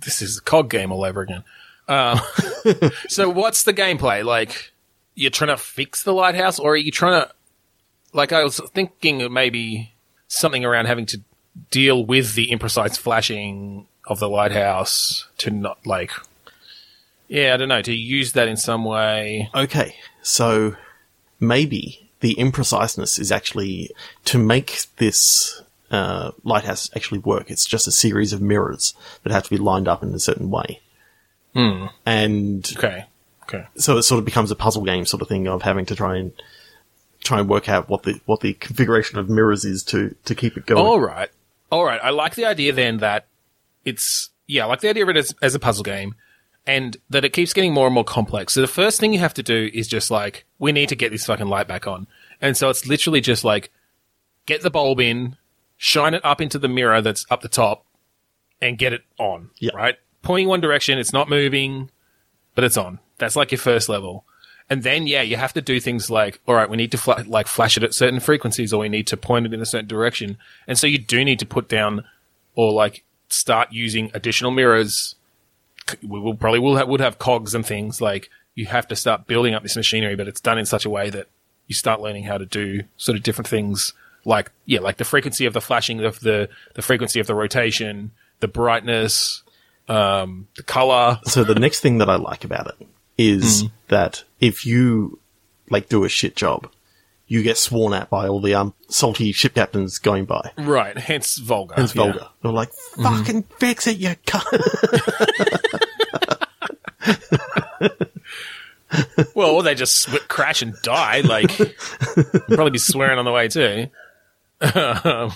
[0.00, 1.44] this is a cog game all over again.
[1.88, 2.18] Um,
[3.08, 4.24] so what's the gameplay?
[4.24, 4.72] Like,
[5.14, 7.32] you're trying to fix the lighthouse, or are you trying to?
[8.12, 9.92] Like, I was thinking maybe
[10.26, 11.20] something around having to
[11.70, 16.10] deal with the imprecise flashing of the lighthouse to not like.
[17.28, 17.82] Yeah, I don't know.
[17.82, 19.50] To use that in some way.
[19.54, 20.76] Okay, so
[21.40, 23.90] maybe the impreciseness is actually
[24.26, 27.50] to make this uh, lighthouse actually work.
[27.50, 30.50] It's just a series of mirrors that have to be lined up in a certain
[30.50, 30.80] way,
[31.54, 33.06] and Okay.
[33.44, 33.64] Okay.
[33.76, 36.16] so it sort of becomes a puzzle game sort of thing of having to try
[36.16, 36.32] and
[37.22, 40.56] try and work out what the what the configuration of mirrors is to to keep
[40.56, 40.84] it going.
[40.84, 41.30] All right.
[41.70, 42.00] All right.
[42.02, 43.26] I like the idea then that
[43.84, 46.14] it's, yeah, I like the idea of it as, as a puzzle game
[46.66, 48.52] and that it keeps getting more and more complex.
[48.52, 51.12] So the first thing you have to do is just like, we need to get
[51.12, 52.06] this fucking light back on.
[52.40, 53.70] And so it's literally just like,
[54.46, 55.36] get the bulb in,
[55.76, 57.84] shine it up into the mirror that's up the top
[58.60, 59.50] and get it on.
[59.58, 59.74] Yeah.
[59.74, 59.96] Right?
[60.22, 61.90] Pointing one direction, it's not moving,
[62.54, 62.98] but it's on.
[63.18, 64.24] That's like your first level.
[64.68, 67.24] And then, yeah, you have to do things like, all right, we need to fla-
[67.26, 69.86] like flash it at certain frequencies, or we need to point it in a certain
[69.86, 70.38] direction.
[70.66, 72.04] And so you do need to put down,
[72.54, 75.14] or like start using additional mirrors.
[76.02, 79.28] We will probably will have, would have cogs and things like you have to start
[79.28, 81.28] building up this machinery, but it's done in such a way that
[81.68, 83.92] you start learning how to do sort of different things,
[84.24, 88.10] like yeah, like the frequency of the flashing of the the frequency of the rotation,
[88.40, 89.44] the brightness,
[89.88, 91.20] um, the color.
[91.24, 95.18] So the next thing that I like about it is that if you
[95.70, 96.70] like do a shit job,
[97.26, 100.52] you get sworn at by all the um, salty ship captains going by.
[100.56, 101.74] Right, hence vulgar.
[101.78, 102.02] It's yeah.
[102.02, 102.28] vulgar.
[102.42, 105.62] They're like, "Fucking fix it, you cunt!"
[109.34, 111.20] Well, or they just crash and die.
[111.20, 111.50] Like,
[112.48, 113.88] probably be swearing on the way too.
[114.60, 115.32] Um,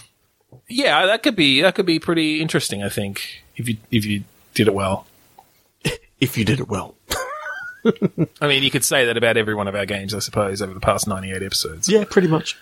[0.68, 2.82] yeah, that could be that could be pretty interesting.
[2.82, 5.06] I think if you if you did it well.
[6.20, 6.94] if you did it well.
[8.40, 10.74] I mean, you could say that about every one of our games, I suppose, over
[10.74, 11.88] the past ninety-eight episodes.
[11.88, 12.56] Yeah, pretty much.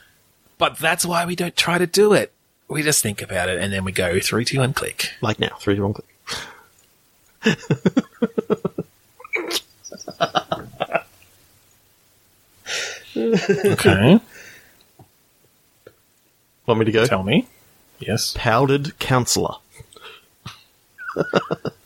[0.59, 2.33] But that's why we don't try to do it.
[2.69, 5.13] We just think about it and then we go three, two, one, click.
[5.21, 6.07] Like now, three wrong click.
[13.17, 14.21] Okay,
[16.67, 17.07] Want me to go?
[17.07, 17.49] tell me.
[17.99, 18.35] Yes.
[18.37, 19.55] Powdered counselor.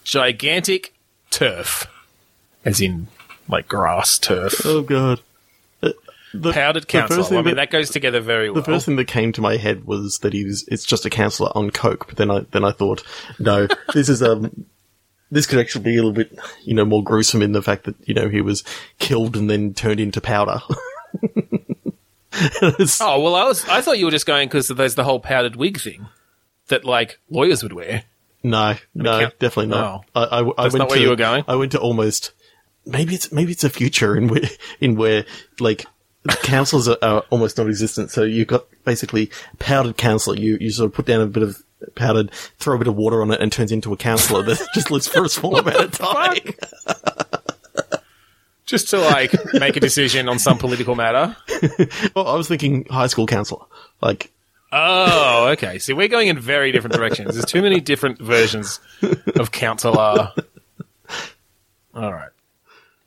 [0.05, 0.92] Gigantic
[1.31, 1.87] turf,
[2.64, 3.07] as in
[3.53, 4.62] like grass turf.
[4.65, 5.21] Oh god.
[5.83, 5.91] Uh,
[6.35, 7.25] The, Powdered council.
[7.27, 8.62] I mean, that- that goes together very well.
[8.62, 11.11] The first thing that came to my head was that he was it's just a
[11.11, 13.03] counselor on coke, but then I then I thought,
[13.38, 14.65] no, this is um
[15.31, 17.95] this could actually be a little bit, you know, more gruesome in the fact that,
[18.09, 18.65] you know, he was
[18.99, 20.61] killed and then turned into powder.
[23.01, 23.62] Oh well, I was.
[23.69, 26.07] I thought you were just going because there's the whole powdered wig thing
[26.69, 28.05] that like lawyers would wear.
[28.43, 30.07] no, no, count- definitely not.
[30.15, 31.45] I, I, I went not where to, you were going?
[31.47, 32.33] I went to almost
[32.87, 34.42] maybe it's maybe it's a future in where
[34.81, 35.25] in where
[35.61, 35.87] like
[36.42, 38.11] councils are, are almost non-existent.
[38.11, 40.38] So you've got basically powdered council.
[40.38, 41.62] You you sort of put down a bit of
[41.95, 44.90] powdered, throw a bit of water on it, and turns into a councillor that just
[44.90, 46.55] lives for a small amount of time.
[48.64, 51.37] Just to like make a decision on some political matter.
[52.14, 53.66] Well, I was thinking high school councillor.
[54.01, 54.33] Like
[54.73, 55.79] Oh, okay.
[55.79, 57.35] See, we're going in very different directions.
[57.35, 58.81] There's too many different versions
[59.37, 60.33] of counselor.
[61.95, 62.31] All right.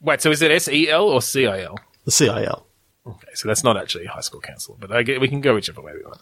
[0.06, 1.78] Wait, so is it S E L or C I L?
[2.04, 2.64] the CIL.
[3.06, 5.80] Okay, so that's not actually high school counselor, but I get, we can go whichever
[5.82, 6.20] way we want.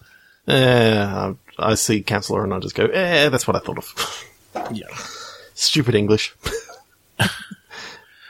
[0.48, 4.24] Eh, I see councillor and I just go, eh, that's what I thought of.
[4.72, 4.86] Yeah.
[5.54, 6.34] Stupid English.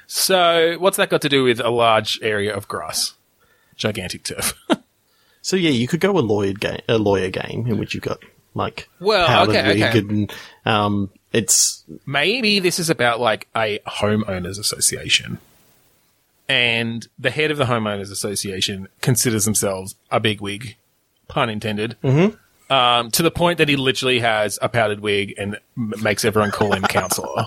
[0.06, 3.14] So, what's that got to do with a large area of grass?
[3.76, 4.54] Gigantic turf.
[5.42, 8.18] So yeah, you could go a lawyer game, a lawyer game in which you've got
[8.54, 10.26] like Well, powdered okay, okay.
[10.64, 15.38] um, it's Maybe this is about like a homeowners association.
[16.48, 20.76] And the head of the homeowners association considers themselves a big wig,
[21.26, 21.96] pun intended.
[22.04, 22.36] Mm-hmm.
[22.74, 26.50] Um, to the point that he literally has a powdered wig and m- makes everyone
[26.50, 27.46] call him counselor.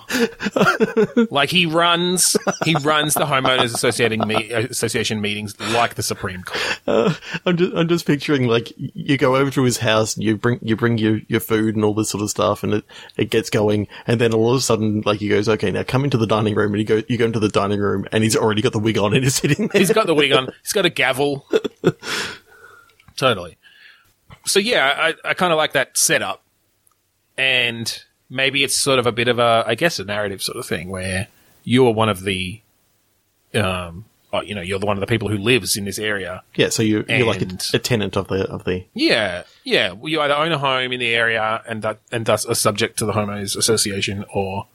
[1.32, 7.20] like he runs, he runs the homeowners associating me- association meetings like the Supreme Court.
[7.46, 10.60] I'm just I'm just picturing like you go over to his house and you bring
[10.62, 12.86] you bring your, your food and all this sort of stuff and it,
[13.18, 16.06] it gets going and then all of a sudden like he goes okay now come
[16.06, 18.38] into the dining room and you go you go into the dining room and he's
[18.38, 19.82] already got the wig on and he's sitting there.
[19.82, 20.48] He's got the wig on.
[20.64, 21.46] He's got a gavel.
[23.18, 23.58] totally.
[24.48, 26.44] So yeah, I, I kind of like that setup,
[27.38, 30.66] and maybe it's sort of a bit of a, I guess, a narrative sort of
[30.66, 31.28] thing where
[31.64, 32.62] you are one of the,
[33.54, 36.44] um, oh, you know, you're the one of the people who lives in this area.
[36.56, 39.92] Yeah, so you you're like a, a tenant of the of the Yeah, yeah.
[39.92, 42.98] Well, you either own a home in the area and that and thus are subject
[43.00, 44.68] to the homeowners association or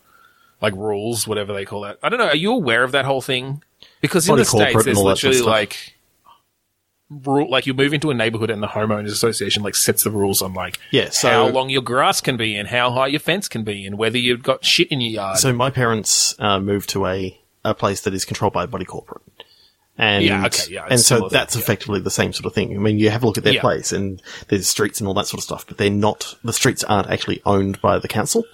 [0.61, 1.99] like rules, whatever they call that.
[2.03, 2.29] I don't know.
[2.29, 3.63] Are you aware of that whole thing?
[4.01, 5.97] Because in Body the states, there's all that sort of literally like
[7.25, 10.43] rule, like you move into a neighborhood and the homeowners association like sets the rules
[10.43, 13.49] on like Yeah, so- how long your grass can be and how high your fence
[13.49, 15.39] can be and whether you've got shit in your yard.
[15.39, 18.85] So my parents uh, moved to a, a place that is controlled by a body
[18.85, 19.23] corporate.
[19.99, 21.65] And, Yeah, okay, yeah, and so that's thing, yeah.
[21.65, 22.75] effectively the same sort of thing.
[22.75, 23.61] I mean, you have a look at their Yeah.
[23.61, 26.83] place and there's streets and all that sort of stuff, but they're not, the streets
[26.83, 28.45] aren't actually owned by the council.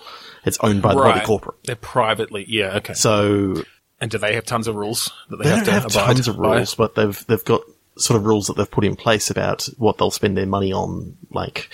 [0.44, 1.56] It's owned by the body corporate.
[1.64, 2.94] They're privately, yeah, okay.
[2.94, 3.62] So
[4.00, 6.28] and do they have tons of rules that they, they have to have abide tons
[6.28, 6.56] of by?
[6.58, 7.62] rules, but they've, they've got
[7.98, 11.16] sort of rules that they've put in place about what they'll spend their money on,
[11.30, 11.68] like,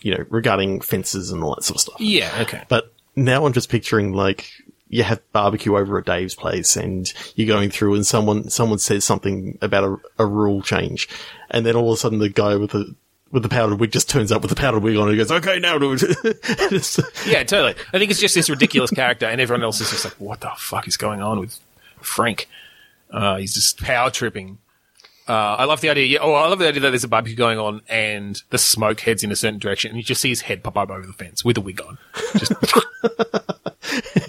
[0.00, 2.00] you know, regarding fences and all that sort of stuff.
[2.00, 2.62] Yeah, okay.
[2.68, 4.50] But now I'm just picturing like
[4.88, 9.04] you have barbecue over at Dave's place and you're going through and someone someone says
[9.04, 11.08] something about a, a rule change
[11.50, 12.94] and then all of a sudden the guy with the
[13.30, 15.30] with the powdered wig just turns up with the powdered wig on and he goes,
[15.30, 16.02] Okay, now do it.
[17.26, 17.74] Yeah, totally.
[17.92, 20.50] I think it's just this ridiculous character, and everyone else is just like, "What the
[20.56, 21.58] fuck is going on with
[22.00, 22.48] Frank?"
[23.10, 24.58] Uh, he's just power tripping.
[25.30, 26.06] Uh, I love the idea.
[26.06, 28.98] Yeah, oh, I love the idea that there's a barbecue going on, and the smoke
[28.98, 31.12] heads in a certain direction, and you just see his head pop up over the
[31.12, 31.98] fence with a wig on.
[32.36, 32.52] Just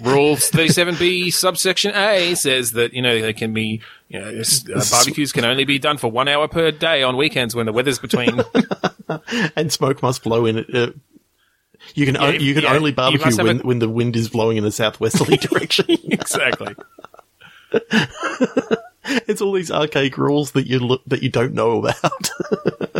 [0.04, 4.28] rules thirty-seven B subsection A says that you know they can be you know
[4.76, 7.72] uh, barbecues can only be done for one hour per day on weekends when the
[7.72, 8.40] weather's between.
[9.56, 10.72] and smoke must blow in it.
[10.72, 10.92] Uh,
[11.96, 14.56] you can o- you can yeah, only barbecue when, a- when the wind is blowing
[14.56, 15.86] in a southwesterly direction.
[16.04, 16.76] exactly.
[19.32, 22.30] It's all these archaic rules that you look that you don't know about.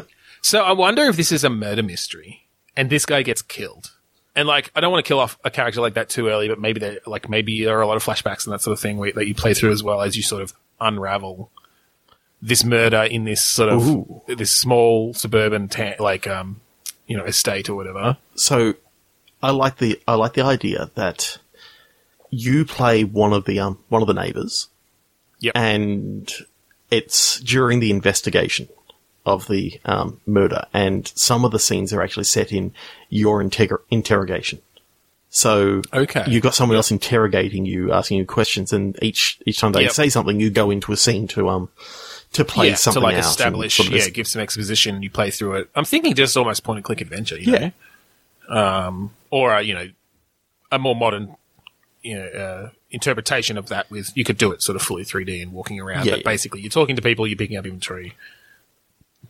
[0.42, 3.92] So I wonder if this is a murder mystery and this guy gets killed.
[4.34, 6.58] And like, I don't want to kill off a character like that too early, but
[6.58, 8.98] maybe there, like, maybe there are a lot of flashbacks and that sort of thing
[8.98, 11.50] where, that you play through as well as you sort of unravel
[12.42, 14.22] this murder in this sort of Ooh.
[14.26, 16.60] this small suburban ta- like um
[17.06, 18.16] you know estate or whatever.
[18.34, 18.74] So
[19.40, 21.38] I like the I like the idea that
[22.30, 24.68] you play one of the um one of the neighbors,
[25.42, 25.52] Yep.
[25.57, 26.33] and
[26.90, 28.68] it's during the investigation
[29.24, 32.72] of the um, murder, and some of the scenes are actually set in
[33.09, 33.40] your
[33.90, 34.61] interrogation.
[35.31, 36.24] So Okay.
[36.26, 39.92] you've got someone else interrogating you, asking you questions, and each each time they Yep.
[39.92, 41.68] say something, you go into a scene to um
[42.35, 45.02] to play yeah, to like establish, sort of yeah, give some exposition.
[45.02, 45.70] You play through it.
[45.74, 47.70] I'm thinking just almost point and click adventure, you Yeah.
[48.48, 49.88] know, um, or a, you know,
[50.70, 51.37] a more modern,
[52.02, 53.90] you know, uh, interpretation of that.
[53.90, 56.31] With you could do it sort of fully 3D and walking around, Yeah, but yeah.
[56.31, 58.14] basically you're talking to people, you're picking up inventory,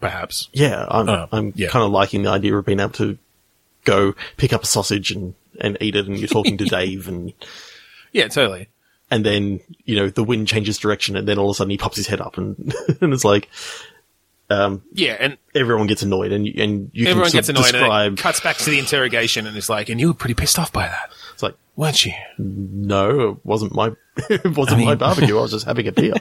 [0.01, 0.49] perhaps.
[0.53, 1.69] Yeah, I'm, Uh, I'm yeah.
[1.69, 3.19] kind of liking the idea of being able to
[3.85, 7.33] go pick up a sausage and, and eat it, and you're talking to Dave, and
[8.13, 8.69] Yeah, totally.
[9.11, 11.79] and then you know the wind changes direction, and then all of a sudden he
[11.79, 13.49] pops his head up, and and it's like
[14.51, 18.13] Yeah, and everyone gets annoyed, and you, and you everyone gets annoyed and describe.
[18.15, 20.73] it cuts back to the interrogation and it's like, and you were pretty pissed off
[20.73, 22.13] by that, It's like weren't you?
[22.39, 23.93] no, it wasn't my
[24.31, 25.39] it wasn't I my barbecue.
[25.39, 26.15] I was just having a beer.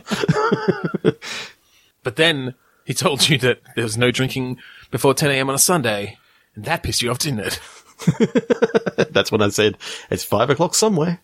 [2.03, 4.57] But then he told you that there was no drinking
[4.89, 5.49] before 10 a.m.
[5.49, 6.17] on a Sunday,
[6.55, 7.59] and that pissed you off, didn't it?
[9.13, 9.77] That's when I said
[10.09, 11.19] it's five o'clock somewhere.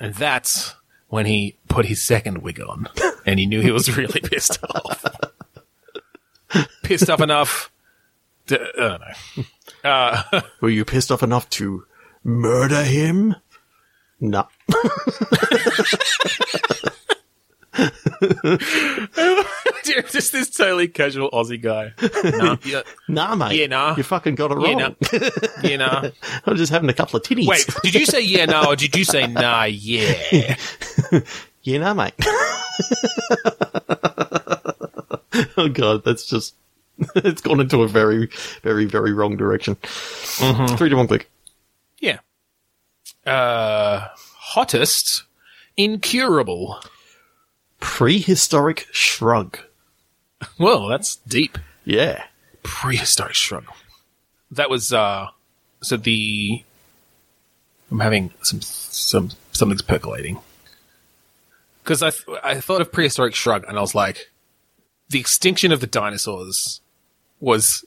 [0.00, 0.74] And that's
[1.08, 2.88] when he put his second wig on,
[3.24, 5.04] and he knew he was really pissed off.
[6.82, 7.70] pissed off enough.
[8.46, 9.44] To, I don't know.
[9.84, 10.22] Uh,
[10.60, 11.84] Were you pissed off enough to
[12.22, 13.36] murder him?
[14.20, 14.48] No.
[19.84, 21.92] just this totally casual Aussie guy.
[22.38, 23.60] Nah, yeah, Nah, mate.
[23.60, 23.96] Yeah, nah.
[23.96, 24.96] You fucking got it yeah, wrong.
[25.12, 25.30] nah,
[25.62, 26.08] yeah, nah.
[26.46, 27.46] I'm just having a couple of titties.
[27.46, 30.56] Wait, did you say yeah, nah, or did you say nah, yeah?
[31.62, 32.14] Yeah, nah, mate.
[35.56, 36.54] oh god, that's just
[37.16, 38.28] it's gone into a very,
[38.62, 39.76] very, very wrong direction.
[39.76, 40.76] Mm-hmm.
[40.76, 41.30] Three to one click.
[41.98, 42.18] Yeah.
[43.26, 45.24] Uh, hottest,
[45.76, 46.80] incurable.
[47.80, 49.58] Prehistoric shrug.
[50.58, 51.58] Well, that's deep.
[51.84, 52.24] Yeah.
[52.62, 53.66] prehistoric shrug.
[54.50, 55.28] That was uh
[55.82, 56.62] so the
[57.90, 60.38] I'm having some some something's percolating
[61.82, 64.30] because I th- I thought of prehistoric shrug and I was like,
[65.10, 66.80] the extinction of the dinosaurs
[67.40, 67.84] was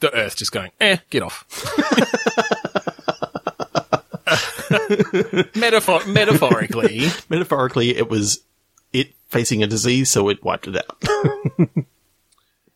[0.00, 1.44] the Earth just going, eh, get off.
[5.54, 8.40] Metaphor- metaphorically, Metaphorically, it was
[8.92, 11.68] it facing a disease, so it wiped it out.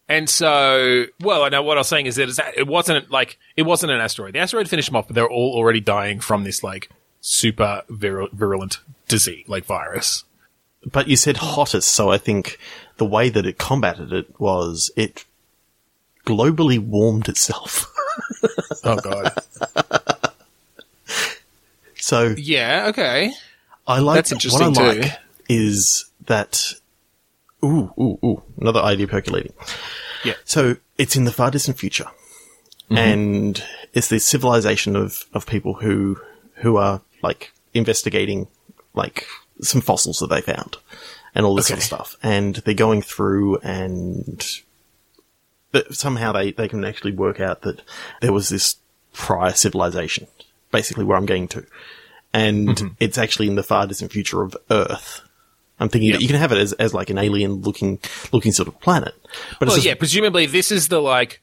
[0.09, 3.63] And so, well, I know what I was saying is that it wasn't like it
[3.63, 4.35] wasn't an asteroid.
[4.35, 6.91] The asteroid finished them off, but they're all already dying from this like
[7.23, 10.25] super viru- virulent disease, like virus.
[10.91, 12.59] but you said hottest, so I think
[12.99, 15.25] the way that it combated it was it
[16.25, 17.89] globally warmed itself.
[18.85, 19.33] Oh god.
[21.95, 22.87] so yeah.
[22.89, 23.33] Okay.
[23.87, 25.01] I like That's interesting what I too.
[25.03, 25.13] like
[25.49, 26.75] is that
[27.65, 29.53] ooh ooh ooh another idea percolating.
[30.25, 30.35] Yeah.
[30.45, 32.11] So it's in the far distant future,
[32.91, 32.99] mm-hmm.
[32.99, 36.21] and it's this civilization of of people who
[36.57, 38.49] who are like investigating
[38.95, 39.27] like
[39.61, 40.77] some fossils that they found
[41.35, 44.45] and all this sort of stuff, and they're going through and.
[45.73, 47.81] But somehow they, they can actually work out that
[48.21, 48.77] there was this
[49.13, 50.27] prior civilization,
[50.71, 51.67] basically where I'm getting to.
[52.33, 52.87] And Mm-hmm.
[53.01, 55.21] it's actually in the far distant future of Earth.
[55.81, 56.17] I'm thinking Yep.
[56.19, 57.99] that you can have it as, as like an alien looking,
[58.33, 59.15] looking sort of planet.
[59.59, 59.95] But Well, it's yeah.
[59.95, 61.41] Presumably, this is the like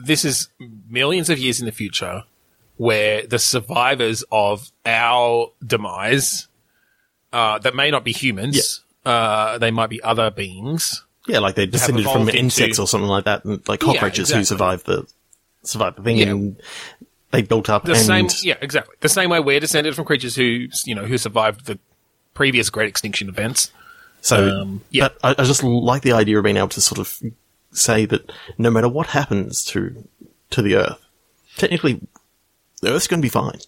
[0.00, 0.48] this is
[0.88, 2.24] millions of years in the future
[2.76, 6.48] where the survivors of our demise
[7.32, 8.82] uh, that may not be humans.
[9.04, 11.04] Uh, they might be other beings.
[11.26, 14.30] Yeah, like they descended from into- insects or something like that, and like Yeah, cockroaches
[14.30, 15.06] who survived the,
[15.62, 16.28] survived the thing Yeah.
[16.30, 16.56] and
[17.30, 18.94] they built up The and same, yeah, exactly.
[19.00, 21.78] The same way we're descended from creatures who, you know, who survived the
[22.34, 23.72] previous great extinction events.
[24.20, 25.08] So, Um, yeah.
[25.22, 27.20] but I, I just like the idea of being able to sort of
[27.72, 30.08] say that no matter what happens to
[30.50, 31.00] to the Earth,
[31.56, 32.00] technically,
[32.80, 33.58] the Earth's going to be fine.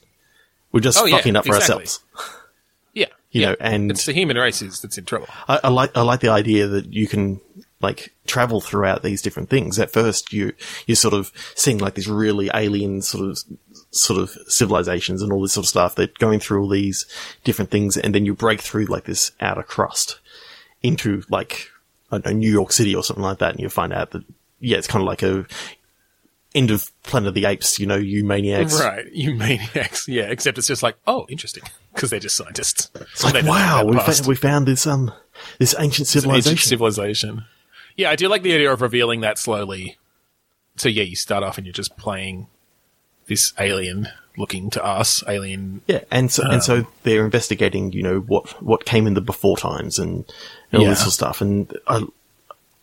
[0.72, 1.82] We're just Oh, fucking it up for exactly.
[1.84, 2.00] ourselves,
[2.94, 3.48] Yeah, you yeah.
[3.50, 3.56] know.
[3.60, 5.26] And it's the human race is that's in trouble.
[5.48, 7.40] I, I like I like the idea that you can
[7.80, 9.78] like travel throughout these different things.
[9.78, 10.52] At first, you
[10.86, 13.38] you're sort of seeing like these really alien sort of
[13.90, 15.94] sort of civilizations and all this sort of stuff.
[15.94, 17.06] They're going through all these
[17.44, 20.20] different things, and then you break through like this outer crust
[20.82, 21.68] into like
[22.10, 24.24] I don't know New York City or something like that, and you find out that
[24.60, 25.46] yeah, it's kind of like a
[26.54, 28.80] end of Planet of the Apes, you know, you maniacs.
[28.80, 30.08] Right, you maniacs.
[30.08, 31.64] Yeah, except it's just like, oh, interesting,
[31.94, 32.90] because they're just scientists.
[32.94, 35.12] It's like, wow, we found, we found this um
[35.58, 36.52] this ancient civilization.
[36.52, 37.44] Ancient civilization.
[37.96, 39.96] Yeah, I do like the idea of revealing that slowly.
[40.76, 42.48] So yeah, you start off and you're just playing
[43.26, 45.80] this alien looking to us, alien.
[45.86, 49.56] Yeah, and so and so they're investigating, you know, what what came in the before
[49.56, 50.24] times and,
[50.70, 50.90] and all Yeah.
[50.90, 51.40] this sort of stuff.
[51.40, 52.04] And I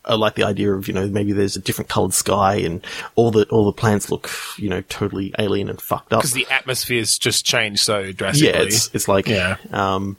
[0.05, 2.84] I like the idea of you know maybe there's a different coloured sky and
[3.16, 6.22] all the all the plants look you know totally alien and fucked up.
[6.22, 8.49] Because the atmosphere's just changed so drastically.
[8.49, 9.57] Yeah, it's it's like Yeah.
[9.72, 10.18] um.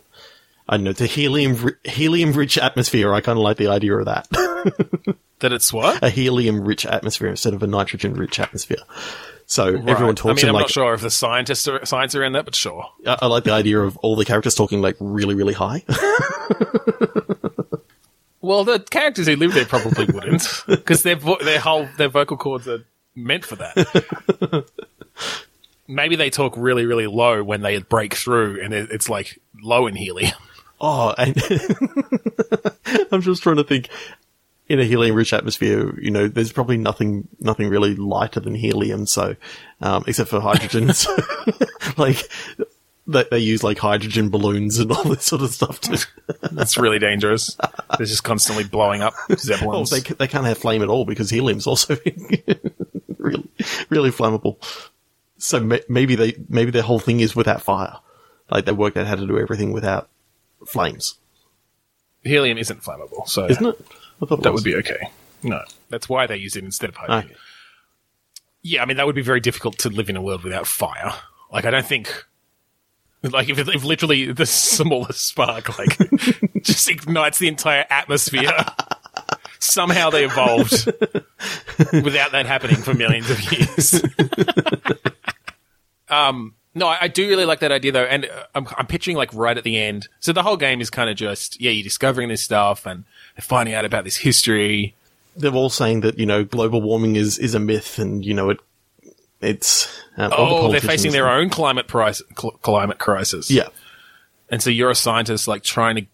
[0.68, 3.12] I don't know the helium helium rich atmosphere.
[3.12, 4.28] I kind of like the idea of that.
[5.40, 6.02] that it's what?
[6.02, 8.78] a helium rich atmosphere instead of a nitrogen rich atmosphere.
[9.46, 12.24] So everyone talks I mean, I'm like not sure if the scientists are, science are
[12.24, 12.86] in that, but sure.
[13.06, 15.84] I, I like the idea of all the characters talking like really really high.
[18.44, 22.36] Well, the characters who live there probably wouldn't, because their vo- their whole their vocal
[22.36, 22.84] cords are
[23.14, 24.66] meant for that.
[25.88, 29.86] Maybe they talk really really low when they break through, and it, it's like low
[29.86, 30.34] in helium.
[30.80, 31.36] Oh, and
[33.12, 33.88] I'm just trying to think.
[34.66, 39.04] In a helium-rich atmosphere, you know, there's probably nothing, nothing really lighter than helium.
[39.04, 39.36] So,
[39.82, 41.14] um, except for hydrogen, So,
[41.98, 42.26] like
[43.06, 46.06] they, they use like hydrogen balloons and all this sort of stuff to.
[46.56, 47.54] It's really dangerous.
[47.98, 49.90] They're just constantly blowing up Oh, zeppelins.
[49.90, 51.98] they they can't have flame at all because helium's also
[53.18, 53.44] really,
[53.90, 54.56] really flammable.
[55.36, 57.96] So ma- maybe they maybe their whole thing is without fire.
[58.50, 60.08] Like they worked out how to do everything without
[60.68, 61.16] flames,
[62.22, 63.80] helium isn't flammable, so isn't it?
[64.22, 65.10] I thought it that would be okay.
[65.42, 67.30] No, that's why they use it instead of hydrogen.
[67.30, 67.38] Okay.
[68.62, 71.12] Yeah, I mean that would be very difficult to live in a world without fire.
[71.52, 72.24] Like I don't think,
[73.22, 75.98] like if, if literally the smallest spark like
[76.62, 78.50] just ignites the entire atmosphere.
[79.60, 80.86] Somehow they evolved
[81.92, 84.02] without that happening for millions of years.
[86.10, 89.16] um, no, I, I do really like that idea though, and uh, I'm, I'm picturing
[89.16, 90.08] like right at the end.
[90.20, 93.04] So the whole game is kind of just yeah, you're discovering this stuff and
[93.36, 94.94] they're finding out about this history.
[95.36, 98.50] They're all saying that you know global warming is is a myth, and you know
[98.50, 98.58] it.
[99.40, 103.50] It's um, all the Oh, they're facing their own climate price, cl- climate crisis.
[103.50, 103.68] Yeah,
[104.48, 106.06] And so you're a scientist like trying to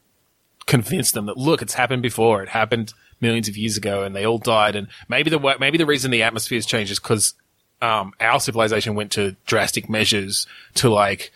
[0.67, 2.43] convince them that look, it's happened before.
[2.43, 4.75] It happened millions of years ago and they all died.
[4.75, 7.35] And maybe the maybe the reason the atmosphere's changed is because
[7.83, 11.33] um, our civilization went to drastic measures to like,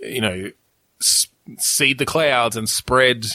[0.00, 0.50] you know,
[1.00, 1.28] s-
[1.58, 3.26] seed the clouds and spread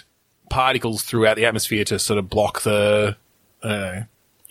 [0.49, 3.15] particles throughout the atmosphere to sort of block the,
[3.63, 4.01] don't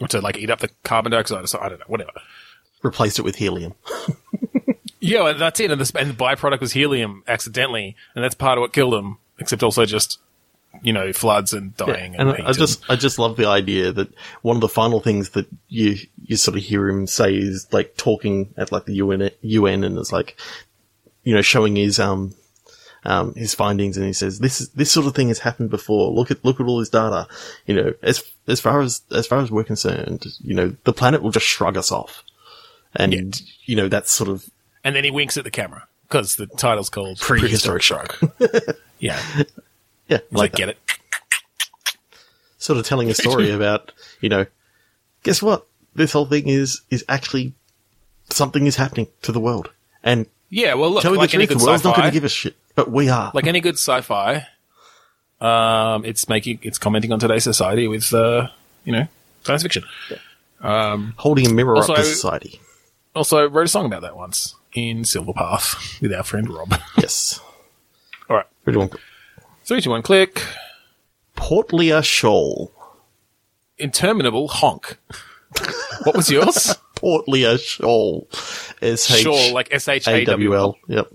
[0.01, 1.67] or to like eat up the carbon dioxide or something.
[1.67, 2.13] I don't know, whatever.
[2.83, 3.75] replaced it with helium.
[5.01, 5.71] Yeah, and that's it.
[5.71, 9.19] And the, and the byproduct was helium accidentally, and that's part of what killed him.
[9.39, 10.19] Except also just,
[10.83, 12.15] you know, floods and dying.
[12.17, 14.13] and and, I, just I just love the idea that
[14.43, 17.97] one of the final things that you you sort of hear him say is like
[17.97, 20.37] talking at like the UN UN and it's like
[21.25, 22.35] you know showing his um
[23.05, 26.13] um his findings and he says this is this sort of thing has happened before.
[26.13, 27.27] Look at look at all this data.
[27.67, 31.23] You know as as far as as far as we're concerned you know the planet
[31.23, 32.23] will just shrug us off.
[32.95, 34.49] And you know that's sort of
[34.85, 38.19] and then he winks at the camera because the title's called Prehistoric Shock.
[38.99, 39.21] yeah,
[40.09, 40.79] yeah like like get it.
[42.59, 44.47] sort of telling a story about, you know,
[45.23, 45.67] guess what?
[45.95, 47.53] This whole thing is is actually
[48.31, 49.71] something is happening to the world,
[50.03, 52.09] and Yeah, well, look, tell you like the any truth, good the world's not going
[52.09, 53.31] to give a shit, but we are.
[53.35, 54.47] like any good sci-fi,
[55.41, 58.49] um, it's making it's commenting on today's society with, uh,
[58.85, 59.07] you know,
[59.45, 59.85] science fiction.
[60.61, 62.61] um holding a mirror Also- up to society.
[63.15, 66.73] Also, wrote a song about that once in Silverpath with our friend Rob.
[66.99, 67.41] Yes,
[68.31, 68.47] All right,
[69.69, 70.43] three, two, one, click.
[71.37, 72.73] Portlia shawl.
[73.77, 74.99] Interminable honk.
[76.05, 76.75] what was yours?
[76.97, 78.27] Portlia shawl.
[78.83, 80.77] S H Shawl, like S H A W L.
[80.89, 81.13] Yep.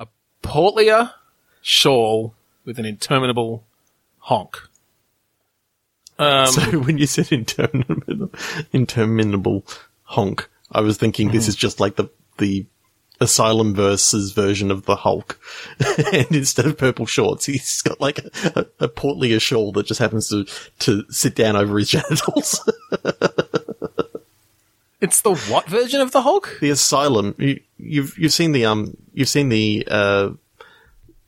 [0.00, 0.08] A
[0.42, 1.12] Portlia
[1.60, 2.34] shawl
[2.64, 3.64] with an interminable
[4.18, 4.56] honk.
[6.18, 8.32] Um, So when you said interminable,
[8.72, 9.64] interminable
[10.02, 11.36] honk, I was thinking Mm-hmm.
[11.36, 12.66] this is just like the the
[13.22, 15.38] Asylum versus version of the Hulk,
[16.12, 20.28] and instead of purple shorts, he's got like a, a portlier shawl that just happens
[20.28, 20.44] to
[20.80, 22.68] to sit down over his genitals.
[25.00, 26.58] it's the what version of the Hulk?
[26.60, 30.30] the Asylum, you, you've you've seen the um you've seen the uh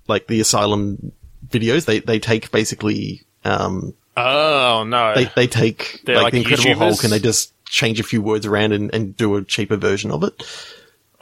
[0.09, 1.12] like the Asylum
[1.49, 1.84] videos.
[1.86, 5.14] They they take basically um Oh no!
[5.14, 6.78] they they take like, like the Incredible YouTubers?
[6.78, 10.11] Hulk and they just change a few words around and, and do a cheaper version
[10.11, 10.42] of it.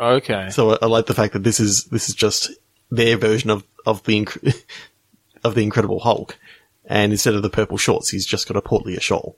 [0.03, 0.49] Okay.
[0.51, 2.51] So I, I like the fact that this is this is just
[2.91, 4.63] their version of of the Inc-
[5.45, 6.39] of the Incredible Hulk,
[6.87, 9.37] and instead of the purple shorts, he's just got a portlier shawl.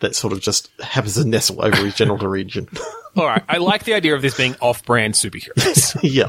[0.00, 2.68] that sort of just happens to nestle over his genital region.
[3.16, 6.28] All right, I like the idea of this being off-brand superheroes yeah.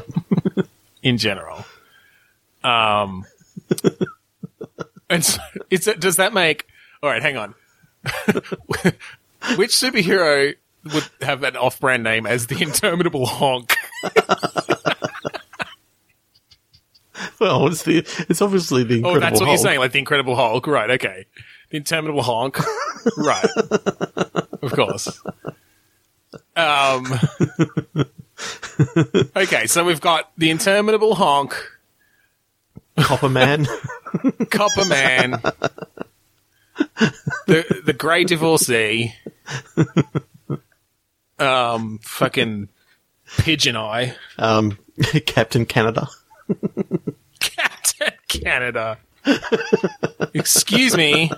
[1.02, 1.64] in general.
[2.62, 3.26] Um,
[5.10, 6.66] and so, is it, does that make?
[7.02, 7.54] All right, hang on.
[9.56, 10.54] Which superhero
[10.92, 13.74] would have an off-brand name as the interminable honk?
[17.38, 20.66] Well, it's the it's obviously the Oh, that's what you're saying, like the Incredible Hulk,
[20.66, 20.90] right?
[20.92, 21.26] Okay,
[21.70, 22.58] the interminable honk,
[23.16, 23.46] right?
[24.62, 25.22] of course.
[26.54, 27.06] Um.
[29.34, 31.54] Okay, so we've got the interminable honk,
[32.98, 33.66] Copper Man.
[34.50, 35.30] Copper Man,
[37.46, 39.14] the the Grey Divorcee,
[41.38, 42.68] um, fucking
[43.38, 44.78] Pigeon Eye, um,
[45.26, 46.08] Captain Canada.
[47.40, 48.98] Captain Canada.
[50.34, 51.30] Excuse me,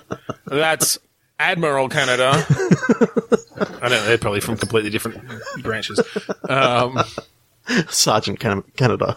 [0.45, 0.99] that's
[1.39, 2.31] Admiral Canada.
[2.35, 5.21] I don't know, they're probably from completely different
[5.61, 5.99] branches.
[6.47, 6.99] Um,
[7.89, 9.15] Sergeant Can- Canada.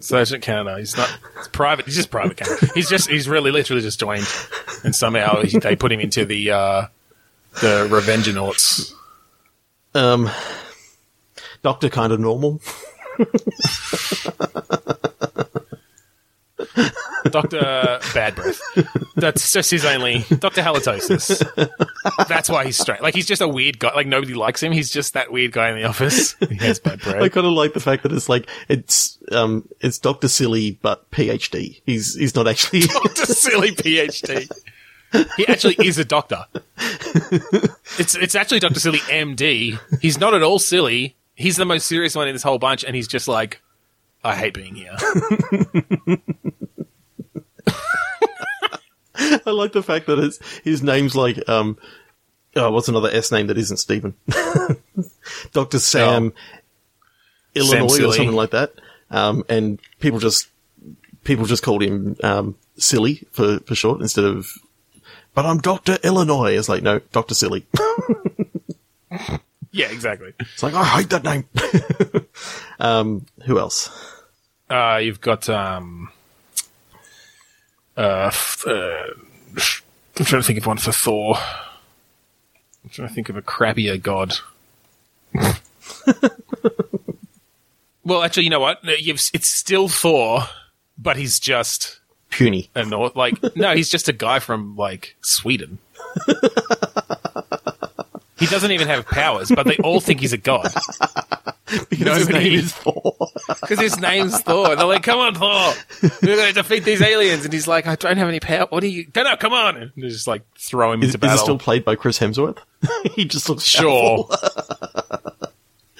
[0.00, 0.78] Sergeant Canada.
[0.78, 1.86] He's not it's private.
[1.86, 2.68] He's just private Canada.
[2.74, 4.26] He's just he's really literally just joined,
[4.84, 6.86] and somehow he, they put him into the uh,
[7.60, 8.92] the Revengeanauts.
[9.96, 10.30] Um,
[11.62, 12.60] Doctor kind of normal.
[17.30, 18.60] Doctor Bad Breath.
[19.16, 21.42] That's just his only Doctor Halitosis.
[22.28, 23.02] That's why he's straight.
[23.02, 23.94] Like he's just a weird guy.
[23.94, 24.72] Like nobody likes him.
[24.72, 26.34] He's just that weird guy in the office.
[26.34, 27.22] He has bad breath.
[27.22, 31.10] I kind of like the fact that it's like it's um it's Doctor Silly but
[31.10, 31.80] PhD.
[31.84, 32.80] He's he's not actually.
[32.86, 34.50] Doctor Silly PhD.
[35.36, 36.44] He actually is a doctor.
[37.98, 39.78] It's it's actually Doctor Silly MD.
[40.00, 41.16] He's not at all silly.
[41.34, 43.62] He's the most serious one in this whole bunch, and he's just like,
[44.24, 44.96] I hate being here.
[49.18, 51.78] I like the fact that it's, his name's like um.
[52.54, 54.14] Oh, what's another S name that isn't Stephen?
[55.52, 56.32] Doctor Sam,
[57.54, 58.16] Illinois or Silly.
[58.16, 58.72] something like that.
[59.10, 60.48] Um, and people just
[61.22, 64.50] people just called him um, Silly for for short instead of.
[65.36, 66.56] But I'm Doctor Illinois.
[66.56, 67.66] It's like no, Doctor Silly.
[69.72, 70.32] Yeah, exactly.
[70.40, 71.44] It's like I hate that name.
[72.80, 73.90] um, who else?
[74.70, 76.10] Uh, you've got um,
[77.94, 79.02] uh, f- uh,
[80.18, 81.36] I'm trying to think of one for Thor.
[81.36, 84.36] I'm trying to think of a crappier god.
[88.02, 88.78] well, actually, you know what?
[88.82, 90.44] It's still Thor,
[90.96, 92.00] but he's just
[92.36, 92.70] Puny.
[92.74, 93.16] and North.
[93.16, 95.78] Like, no, he's just a guy from like Sweden.
[98.38, 100.72] he doesn't even have powers, but they all think he's a god
[101.90, 103.14] Because his name is Thor.
[103.60, 104.76] because his name's Thor.
[104.76, 105.72] They're like, "Come on, Thor,
[106.22, 108.66] we're going to defeat these aliens." And he's like, "I don't have any power.
[108.70, 109.06] What do you?
[109.16, 111.38] No, no, come on!" And they just like throw him Is, into is it battle.
[111.44, 112.58] still played by Chris Hemsworth?
[113.14, 114.28] he just looks Sure.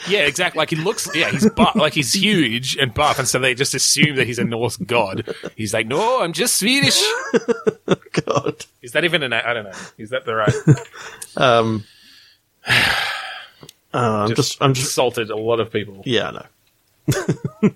[0.09, 0.59] Yeah, exactly.
[0.59, 1.09] Like he looks.
[1.15, 1.75] Yeah, he's buff.
[1.75, 5.35] Like he's huge and buff, and so they just assume that he's a Norse god.
[5.57, 7.01] He's like, "No, I'm just Swedish."
[8.27, 8.65] God.
[8.83, 9.33] Is that even an?
[9.33, 9.73] I don't know.
[9.99, 10.55] Is that the right?
[11.37, 11.85] Um,
[12.67, 12.77] uh,
[13.93, 16.03] I'm just, I'm just, Insulted a lot of people.
[16.07, 16.47] yeah, I know.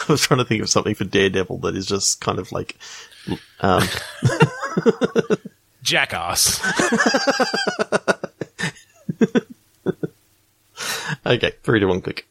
[0.00, 2.76] I was trying to think of something for Daredevil that is just kind of like,
[3.60, 3.82] um,
[5.82, 6.60] Jackass.
[11.26, 12.26] okay, three to one click.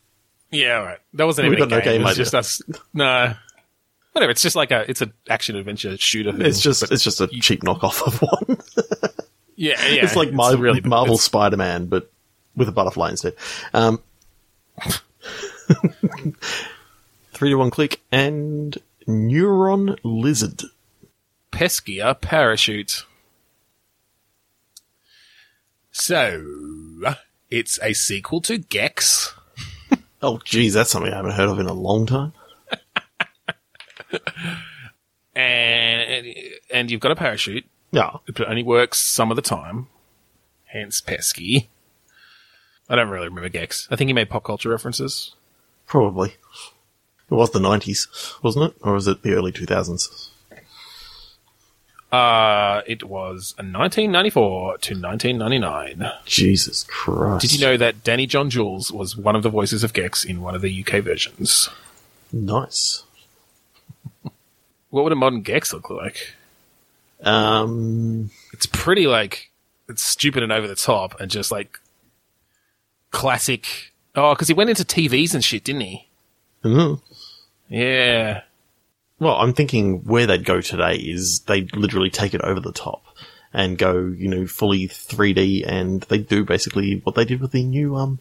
[0.51, 0.99] Yeah, all right.
[1.13, 1.99] That wasn't We even a got no game.
[1.99, 2.15] game idea.
[2.23, 2.61] just us.
[2.93, 3.33] No.
[4.13, 4.31] Whatever.
[4.31, 4.89] It's just like a.
[4.89, 6.33] It's an action adventure shooter.
[6.41, 8.57] It's just, it's just a cheap knockoff of one.
[9.55, 10.03] yeah, yeah.
[10.03, 12.09] it's like Mar- really Marvel Spider-Man, but
[12.55, 13.35] with a butterfly instead.
[13.73, 14.01] Um,
[17.33, 18.77] three to one click and
[19.07, 20.63] Neuron Lizard.
[21.51, 23.05] peskier parachute.
[25.91, 26.43] So,
[27.49, 29.33] it's a sequel to Gex.
[30.21, 32.33] Oh, geez, that's something I haven't heard of in a long time.
[35.35, 36.25] And,
[36.71, 37.65] and you've got a parachute.
[37.91, 39.87] Yeah, It only works some of the time.
[40.65, 41.69] Hence pesky.
[42.89, 43.87] I don't really remember Gex.
[43.91, 45.35] I think he made pop culture references.
[45.85, 46.29] probably.
[47.29, 48.07] It was the nineties,
[48.41, 50.31] wasn't it, or was it the early two thousands?
[52.11, 56.09] Uh, it was 1994 to 1999.
[56.25, 57.41] Jesus Christ!
[57.41, 60.41] Did you know that Danny John Jules was one of the voices of Gex in
[60.41, 61.69] one of the UK versions?
[62.31, 63.03] Nice.
[64.89, 66.33] What would a modern Gex look like?
[67.23, 69.51] Um, It's pretty like
[69.89, 71.77] it's stupid and over the top and just like
[73.11, 73.91] classic.
[74.15, 76.07] Oh, because he went into TVs and shit, didn't he?
[76.63, 77.01] mhm.
[77.69, 78.41] Yeah.
[79.19, 82.71] Well, I'm thinking where they'd go today is they would literally take it over the
[82.71, 83.03] top
[83.53, 87.63] and go, you know, fully 3D, and they do basically what they did with the
[87.63, 88.19] new um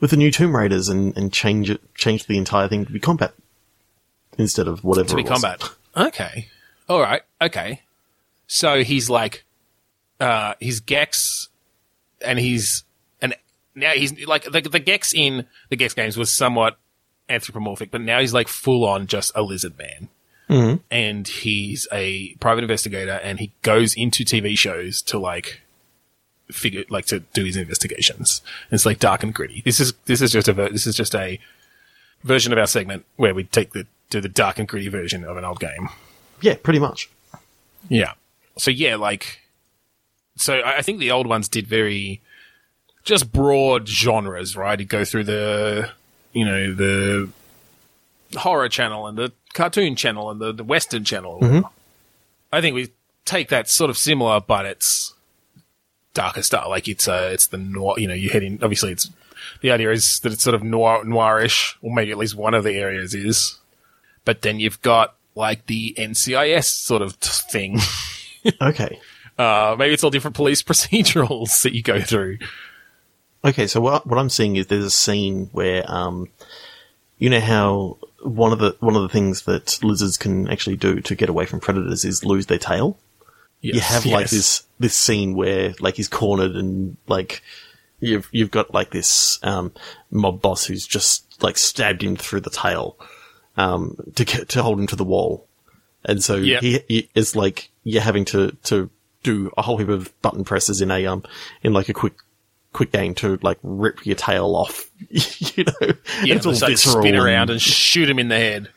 [0.00, 3.00] with the new Tomb Raiders and, and change it change the entire thing to be
[3.00, 3.34] combat
[4.38, 5.62] instead of whatever to be combat.
[5.96, 6.48] Okay.
[6.88, 7.22] All right.
[7.40, 7.82] Okay.
[8.46, 9.44] So he's like,
[10.20, 11.48] uh, he's Gex,
[12.24, 12.84] and he's
[13.20, 13.34] and
[13.74, 16.78] now he's like the the Gex in the Gex games was somewhat
[17.28, 20.08] anthropomorphic, but now he's like full on just a lizard man.
[20.50, 20.80] Mhm.
[20.90, 25.60] And he's a private investigator, and he goes into TV shows to like
[26.50, 28.42] figure like to do his investigations.
[28.70, 29.62] And it's like dark and gritty.
[29.64, 31.38] This is this is just a ver- this is just a
[32.24, 35.36] version of our segment where we take the do the dark and gritty version of
[35.36, 35.88] an old game.
[36.42, 37.08] Yeah, pretty much.
[37.88, 38.12] Yeah.
[38.58, 39.40] So yeah, like,
[40.36, 42.20] so I I think the old ones did very
[43.04, 44.78] just broad genres, right?
[44.78, 45.90] You go through the,
[46.32, 47.28] you know, the
[48.38, 51.38] horror channel and the cartoon channel and the, the western channel.
[52.52, 52.90] I think we
[53.24, 55.14] take that sort of similar, but it's
[56.14, 56.68] darker style.
[56.70, 57.98] Like it's uh, it's the noir.
[57.98, 58.58] You know, you head in.
[58.62, 59.10] Obviously, it's
[59.60, 62.64] the idea is that it's sort of noir noirish, or maybe at least one of
[62.64, 63.58] the areas is.
[64.24, 67.78] But then you've got like the NCIS sort of t- thing.
[68.60, 68.98] Okay.
[69.38, 72.38] Uh, maybe it's all different police procedurals that you go through.
[73.44, 76.28] Okay, so what what I'm seeing is there's a scene where um,
[77.18, 81.00] you know how one of the one of the things that lizards can actually do
[81.00, 82.98] to get away from predators is lose their tail.
[83.74, 87.42] you have like this this scene where like he's cornered and like
[88.00, 89.72] you've you've got like this um,
[90.10, 92.96] mob boss who's just like stabbed him through the tail
[93.56, 95.46] um, to get, to hold him to the wall,
[96.04, 96.62] and so Yep.
[96.62, 98.88] he, he it's like you're having to to
[99.24, 101.24] do a whole heap of button presses in a um
[101.62, 102.14] in like a quick
[102.72, 104.90] quick game to like rip your tail off.
[105.10, 105.92] you know,
[106.24, 107.02] Yeah, it's all like, visceral.
[107.02, 108.68] spin around and- and shoot him in the head.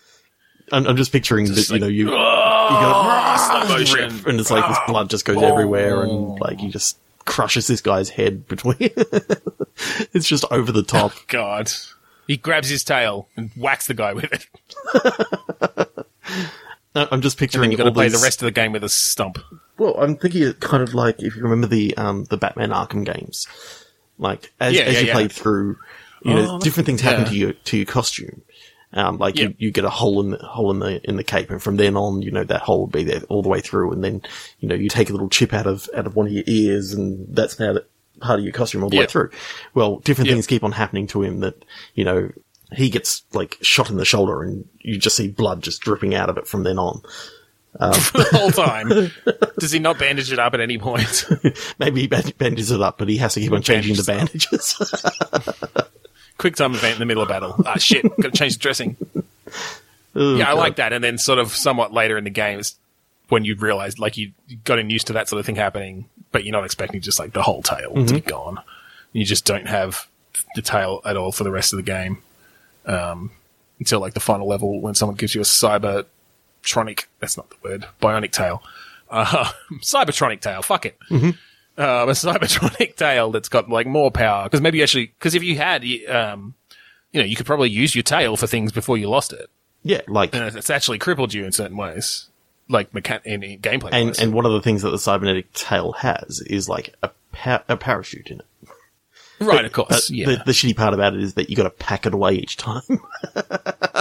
[0.72, 3.36] I'm, I'm just picturing Just that you know you Oh, you ah!
[3.38, 3.66] Ah!
[3.66, 4.16] slow go motion.
[4.18, 4.86] rip, and it's like this ah!
[4.88, 6.38] blood just goes everywhere and oh.
[6.42, 11.72] like he just crushes this guy's head between it's just over the top oh, God.
[12.28, 14.48] He grabs his tail and whacks the guy with it.
[16.96, 18.90] I'm just picturing you've got to play these- the rest of the game with a
[18.90, 19.38] stump.
[19.78, 23.06] well i'm thinking it kind of like if you remember the um the batman arkham
[23.06, 23.46] games
[24.18, 25.14] like as, Yeah, as yeah, you yeah.
[25.14, 25.78] played through
[26.24, 28.42] you know Oh, different things happen to your to your costume
[28.96, 31.50] um, like you, you get a hole in the hole in the in the cape,
[31.50, 33.92] and from then on, you know that hole will be there all the way through.
[33.92, 34.22] And then,
[34.60, 36.94] you know, you take a little chip out of out of one of your ears,
[36.94, 37.90] and that's now that
[38.22, 39.32] part of your costume all the way through.
[39.74, 41.42] Well, different things keep on happening to him.
[41.42, 42.32] That you know,
[42.72, 46.30] he gets like shot in the shoulder, and you just see blood just dripping out
[46.30, 47.02] of it from then on.
[47.80, 48.90] the whole time.
[49.60, 51.26] Does he not bandage it up at any point?
[51.80, 54.76] Maybe he band- bandages it up, but he has to keep on changing the Bandages.
[56.38, 57.56] Quick time event in the middle of battle.
[57.66, 58.04] Ah, shit.
[58.04, 58.98] Got to change the dressing.
[60.16, 60.60] Oh, Yeah, I God.
[60.60, 60.94] like that.
[60.94, 62.76] And then sort of somewhat later in the game is
[63.30, 64.32] when you realize, like, you
[64.64, 67.42] gotten used to that sort of thing happening, but you're not expecting just, like, the
[67.42, 68.60] whole tail to be gone.
[69.14, 70.08] You just don't have
[70.56, 72.20] the tail at all for the rest of the game.
[72.86, 73.32] Um,
[73.80, 75.46] until, like, the final level when someone gives you a
[76.66, 78.64] cybertronic, that's not the word, bionic tail.
[79.10, 79.52] Uh,
[79.82, 80.98] cybertronic tail, fuck it.
[81.12, 81.38] Um,
[81.78, 84.46] a cybertronic tail that's got, like, more power.
[84.46, 86.54] Because maybe actually, because if you had, um,
[87.12, 89.50] you know, you could probably use your tail for things before you lost it
[89.84, 92.28] Yeah, like and it's actually crippled you in certain ways,
[92.70, 93.90] like mechan- in, in gameplay.
[93.94, 94.20] and wise.
[94.20, 97.78] and one of the things that the cybernetic tail has is like a pa- a
[97.78, 98.46] parachute in it.
[99.42, 100.26] right, of course, yeah.
[100.28, 102.56] the, the shitty part about it is that you got to pack it away each
[102.58, 102.82] time.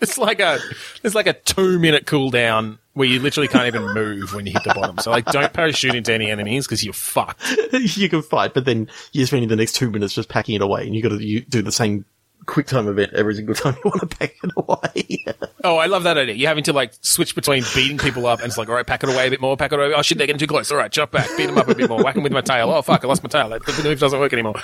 [0.02, 0.58] it's like a
[1.02, 4.64] it's like a two minute cooldown where you literally can't even move when you hit
[4.64, 4.98] the bottom.
[4.98, 7.40] So like, don't parachute into any enemies because you're fucked.
[7.72, 10.86] you can fight, but then you're spending the next two minutes just packing it away,
[10.86, 12.04] and you got to you do the same
[12.46, 15.24] quick time event every single time you want to pack it away.
[15.62, 16.34] Oh, I love that idea.
[16.34, 19.02] You're having to like switch between beating people up and it's like, all right, pack
[19.02, 19.92] it away a bit more, pack it away.
[19.94, 20.70] Oh shit, they're getting too close.
[20.70, 22.70] All right, jump back, beat them up a bit more, whack them with my tail.
[22.70, 23.48] Oh fuck, I lost my tail.
[23.50, 24.54] That the move doesn't work anymore.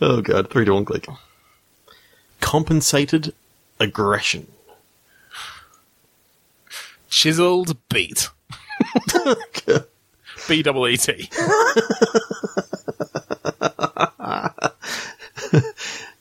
[0.00, 1.06] oh god, three to one click.
[2.40, 3.34] Compensated
[3.80, 4.46] aggression.
[7.08, 8.28] Chiseled beat.
[10.48, 11.28] B double E T.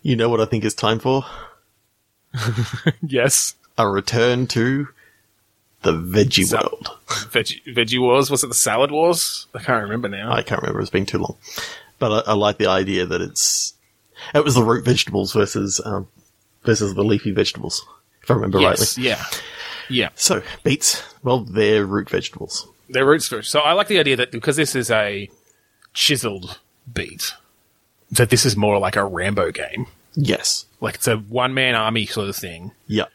[0.01, 1.25] You know what I think it's time for?
[3.01, 3.55] Yes.
[3.77, 4.87] A return to
[5.81, 6.97] the veggie So- world.
[7.07, 8.29] Veggie, Veggie Wars.
[8.31, 9.47] Was it the Salad Wars?
[9.53, 10.31] I can't remember now.
[10.31, 11.37] I can't remember; it's been too long.
[11.99, 13.73] But I, I like the idea that it's
[14.33, 16.07] it was the root vegetables versus um,
[16.63, 17.85] versus the leafy vegetables,
[18.21, 18.97] if I remember yes.
[18.97, 19.09] rightly.
[19.09, 19.23] Yeah.
[19.89, 20.09] Yeah.
[20.15, 22.67] So beets, well, they're root vegetables.
[22.89, 23.49] They're root first.
[23.51, 25.29] So I like the idea that because this is a
[25.93, 26.59] chiseled
[26.91, 27.33] beat,
[28.11, 29.87] that this is more like a Rambo game.
[30.15, 30.65] Yes.
[30.81, 33.05] Like it's a one man army sort of thing Yeah.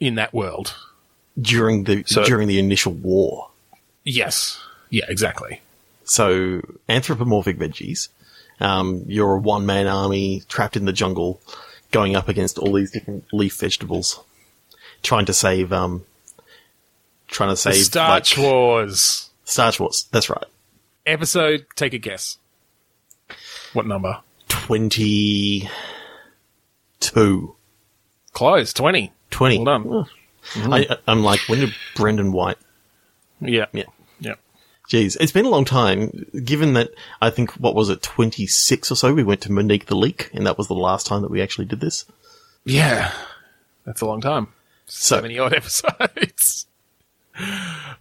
[0.00, 0.74] in that world.
[1.40, 3.50] During the So- during the initial war.
[4.04, 4.58] Yes.
[4.90, 5.60] Yeah, exactly.
[6.04, 8.08] So anthropomorphic veggies.
[8.60, 11.40] Um, you're a one man army trapped in the jungle,
[11.90, 14.20] going up against all these different leaf vegetables,
[15.02, 16.04] trying to save um,
[17.26, 20.06] trying to save Starch like, Wars Starch Wars.
[20.12, 20.44] That's right.
[21.06, 21.66] episode.
[21.74, 22.38] Take a guess.
[23.72, 24.20] What number?
[24.48, 25.68] Twenty
[27.00, 27.54] two.
[28.32, 28.72] Close.
[28.72, 29.12] Twenty.
[29.30, 29.58] 20.
[29.58, 30.06] Well done.
[30.72, 32.56] I, I'm like, when did Brendan White?
[33.40, 33.66] Yeah.
[33.72, 33.84] Yeah.
[34.88, 36.26] Jeez, it's been a long time.
[36.44, 39.96] Given that I think what was it, 26 or so, we went to Monique the
[39.96, 42.06] Leak, and that was the last time that we actually did this.
[42.64, 43.12] Yeah.
[43.84, 44.48] That's a long time.
[44.86, 46.66] So Seventy odd episodes.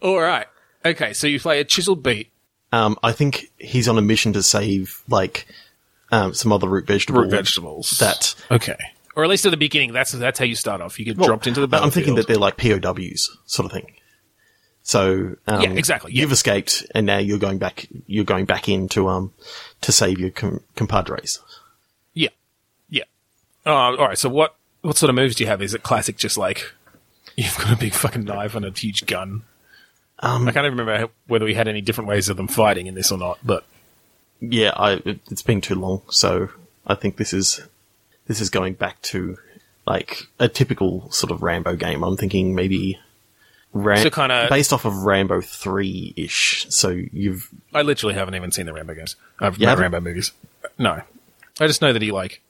[0.02, 0.48] All right.
[0.86, 1.14] Okay.
[1.14, 2.32] So you play a chiseled beat,
[2.72, 5.48] um, I think he's on a mission to save like
[6.12, 7.22] um, some other root vegetable.
[7.22, 7.92] root vegetables.
[8.00, 8.78] That Okay.
[9.16, 11.00] Or at least at the beginning, that's that's how you start off.
[11.00, 13.92] You get well, dropped into the I'm thinking that they're like POWs sort of thing.
[14.88, 16.22] So um, Yeah, exactly, yeah.
[16.22, 17.88] You've escaped, and now you're going back.
[18.06, 19.34] You're going back in to um
[19.82, 21.40] to save your com- compadres.
[22.14, 22.30] Yeah.
[22.90, 23.04] Yeah.
[23.66, 24.18] Uh, all right.
[24.18, 25.62] So what what sort of moves do you have?
[25.62, 26.72] Is it classic, just like
[27.36, 29.44] you've got a big fucking knife and a huge gun?
[30.20, 32.96] Um, I can't even remember whether we had any different ways of them fighting in
[32.96, 33.40] this or not.
[33.44, 33.66] But
[34.40, 36.48] yeah, I, it, it's been too long, so
[36.88, 37.60] I think this is
[38.28, 39.38] this is going back to
[39.86, 42.06] like a typical sort of Rambo game.
[42.06, 42.98] I'm thinking maybe
[43.86, 46.66] Ram- So kinda- based off of Rambo three ish.
[46.70, 49.16] So you've I literally haven't even seen the Rambo games.
[49.40, 49.76] I've no?
[49.76, 50.32] Rambo movies.
[50.78, 51.02] No,
[51.60, 52.42] I just know that he like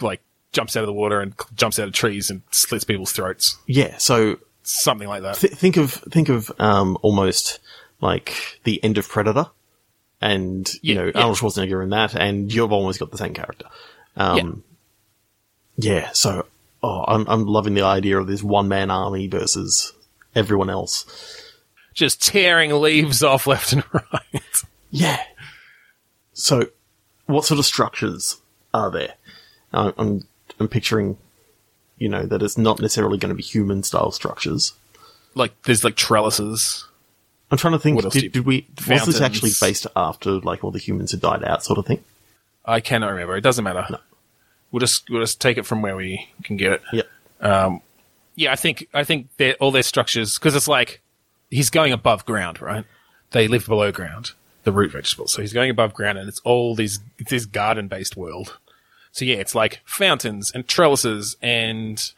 [0.00, 0.20] like
[0.52, 3.96] jumps out of the water and jumps out of trees and slits people's throats, yeah.
[3.98, 5.36] So something like that.
[5.36, 7.58] th- think of think of um almost
[8.00, 9.46] like the end of Predator,
[10.20, 11.12] and you Yeah, know yeah.
[11.20, 13.66] Arnold Schwarzenegger in that, and you've almost got the same character.
[14.16, 14.64] Um,
[15.76, 16.10] yeah.
[16.12, 16.46] So
[16.82, 19.92] oh, I'm I'm loving the idea of this one man army versus
[20.34, 21.04] everyone else.
[21.94, 24.02] Just tearing leaves off left and right.
[24.90, 25.22] Yeah.
[26.32, 26.68] So,
[27.26, 28.40] what sort of structures
[28.72, 29.14] are there?
[29.72, 30.26] Uh, I'm
[30.58, 31.18] I'm picturing,
[31.98, 34.72] you know, that it's not necessarily going to be human style structures.
[35.34, 36.86] like there's like trellises.
[37.50, 38.02] I'm trying to think.
[38.02, 41.44] Else Did, did we was this actually based after like all the humans had died
[41.44, 42.02] out, sort of thing?
[42.64, 43.36] I cannot remember.
[43.36, 43.84] It doesn't matter.
[43.90, 43.98] No.
[44.70, 46.82] We'll just we'll just take it from where we can get it.
[46.92, 47.78] Yeah.
[48.38, 51.02] Yeah, I think I think they're, all their structures because it's like
[51.50, 52.84] he's going above ground, right?
[53.32, 54.30] They live below ground,
[54.62, 55.32] the root vegetables.
[55.32, 58.56] So he's going above ground, and it's all these it's this garden based world.
[59.10, 62.12] So yeah, it's like fountains and trellises and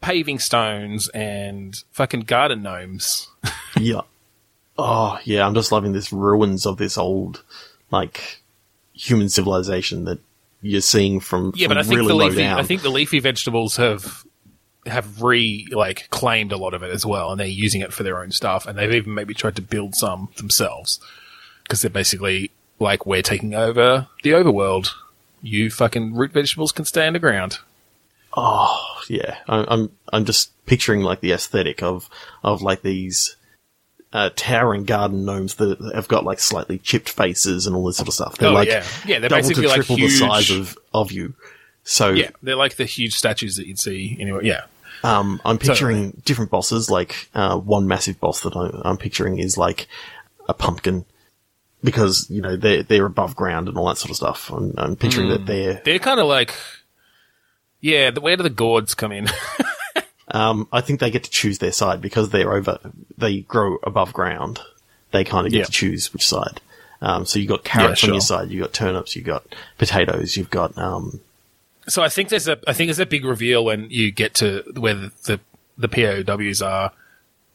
[0.00, 3.28] paving stones and fucking garden gnomes.
[3.78, 4.00] Yeah.
[4.76, 7.44] Oh yeah, I'm just loving this ruins of this old,
[7.90, 8.42] like,
[8.92, 10.18] human civilization that
[10.62, 12.48] you're seeing from, Yeah, from but I think really the leafy.
[12.48, 14.24] I think the leafy vegetables have
[14.88, 18.02] have re like claimed a lot of it as well, and they're using it for
[18.02, 21.00] their own stuff, and they've even maybe tried to build some themselves
[21.62, 24.88] because they're basically like we're taking over the overworld.
[25.42, 27.58] You fucking root vegetables can stay underground.
[28.36, 32.08] Oh yeah, I, I'm I'm just picturing like the aesthetic of
[32.42, 33.36] of like these
[34.12, 38.08] uh, towering garden gnomes that have got like slightly chipped faces and all this sort
[38.08, 38.36] of stuff.
[38.38, 38.84] They're Oh, like yeah.
[39.06, 41.34] Yeah, they're double basically to like triple the huge- size of of you.
[41.84, 44.40] So Yeah, they're like the huge statues that you'd see anyway.
[44.44, 44.64] Yeah,
[45.04, 46.90] um, I'm picturing different bosses.
[46.90, 49.86] Like uh, one massive boss that I, I'm picturing is like
[50.48, 51.04] a pumpkin.
[51.84, 54.50] Because you know they're they're above ground and all that sort of stuff.
[54.50, 55.32] I'm, I'm picturing Hmm.
[55.34, 56.52] that they're they're kind of like
[57.80, 58.10] yeah.
[58.10, 59.28] The, where do the gourds come in?
[60.30, 62.78] Um, I think they get to choose their side because they're over,
[63.16, 64.60] they grow above ground.
[65.10, 65.64] They kind of get Yeah.
[65.64, 66.60] to choose which side.
[67.00, 68.14] Um, so you got carrots on sure.
[68.14, 69.44] your side, you got turnips, you got
[69.78, 71.20] potatoes, you've got, um,
[71.88, 74.64] So I think there's a I think there's a big reveal when you get to
[74.76, 75.40] where the the,
[75.76, 76.92] the POWs are,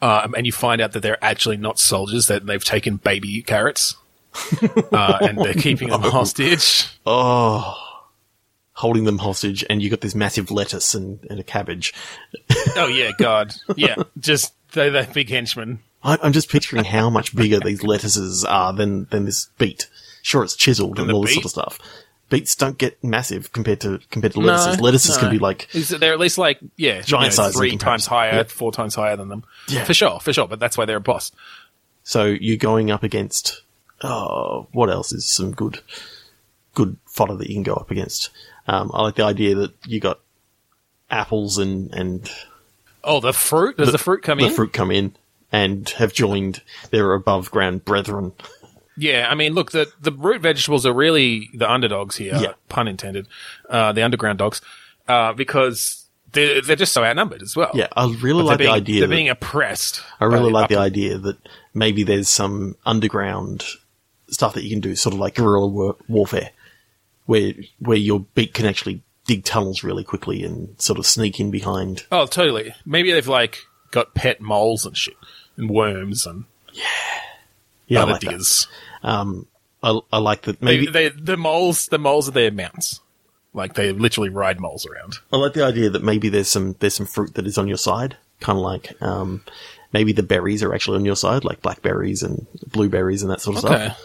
[0.02, 3.96] um, and you find out that they're actually not soldiers; that they've taken baby carrots,
[4.92, 6.88] uh, and they're keeping them hostage.
[7.06, 7.94] Oh,
[8.74, 11.94] holding them hostage and you got this massive lettuce and, and a cabbage.
[12.76, 15.80] Oh yeah, God, yeah, just they're that big henchmen.
[16.04, 19.90] I, I'm just picturing how much bigger these lettuces are than, than this beet.
[20.24, 21.80] Sure, it's chiseled and the all this sort of stuff.
[22.34, 24.82] Beets don't get massive compared to, compared to lettuces.
[24.82, 27.78] lettuces can be like, Is they're at least like yeah, Giant you know, size three
[27.78, 28.44] times higher, Yeah.
[28.44, 29.44] four times higher than them.
[29.68, 29.84] Yeah.
[29.84, 30.48] for sure, for sure.
[30.48, 31.32] But that's why they're a boss.
[32.04, 33.62] So you're going up against,
[34.02, 35.82] oh, what else is some good,
[36.74, 38.32] good fodder that you can go up against?
[38.68, 40.20] Um, I like the idea that you got
[41.12, 42.30] apples and, and
[43.04, 43.78] Oh, the fruit?
[43.78, 44.54] Does the, fruit come the in?
[44.54, 45.16] fruit come in
[45.52, 48.32] and have joined their above ground brethren.
[48.98, 52.54] Yeah, I mean, look, the the root vegetables are really the underdogs here, Yeah.
[52.70, 53.28] pun intended,
[53.70, 54.62] uh, the underground dogs,
[55.08, 57.72] uh, because they're, they're just so outnumbered as well.
[57.74, 59.00] Yeah, I really They're like being, the idea.
[59.02, 60.02] They're being oppressed.
[60.20, 61.38] I really like the idea that
[61.74, 63.64] maybe there's some underground
[64.30, 66.52] stuff that you can do, sort of like guerrilla war- warfare,
[67.26, 71.50] where where your beak can actually dig tunnels really quickly and sort of sneak in
[71.50, 72.04] behind.
[72.12, 72.74] Oh, totally.
[72.86, 73.60] Maybe they've like
[73.92, 75.16] got pet moles and shit
[75.56, 76.84] and worms and Yeah,
[77.92, 78.68] Other like that.
[79.04, 79.48] Um,
[79.82, 80.62] I, I like that.
[80.62, 83.02] Maybe They, they, the moles, the moles are their mounts.
[83.54, 85.20] Like they literally ride moles around.
[85.32, 87.78] I like the idea that maybe there's some there's some fruit that is on your
[87.78, 89.44] side, kind of like um,
[89.92, 93.58] maybe the berries are actually on your side, like blackberries and blueberries and that sort
[93.58, 93.86] of Okay.
[93.86, 94.02] stuff.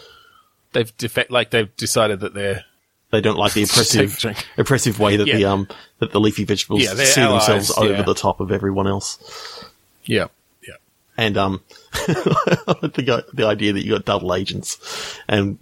[0.73, 2.63] They've defe- like they've decided that they're
[3.09, 4.23] They don't like the oppressive
[4.55, 5.67] oppressive way that the um
[5.97, 9.65] that the leafy vegetables Yeah, see themselves allies, over the top of everyone else.
[10.05, 10.27] yeah
[10.61, 10.75] yeah.
[11.17, 11.61] And um,
[11.91, 15.57] the the idea that you got double agents, and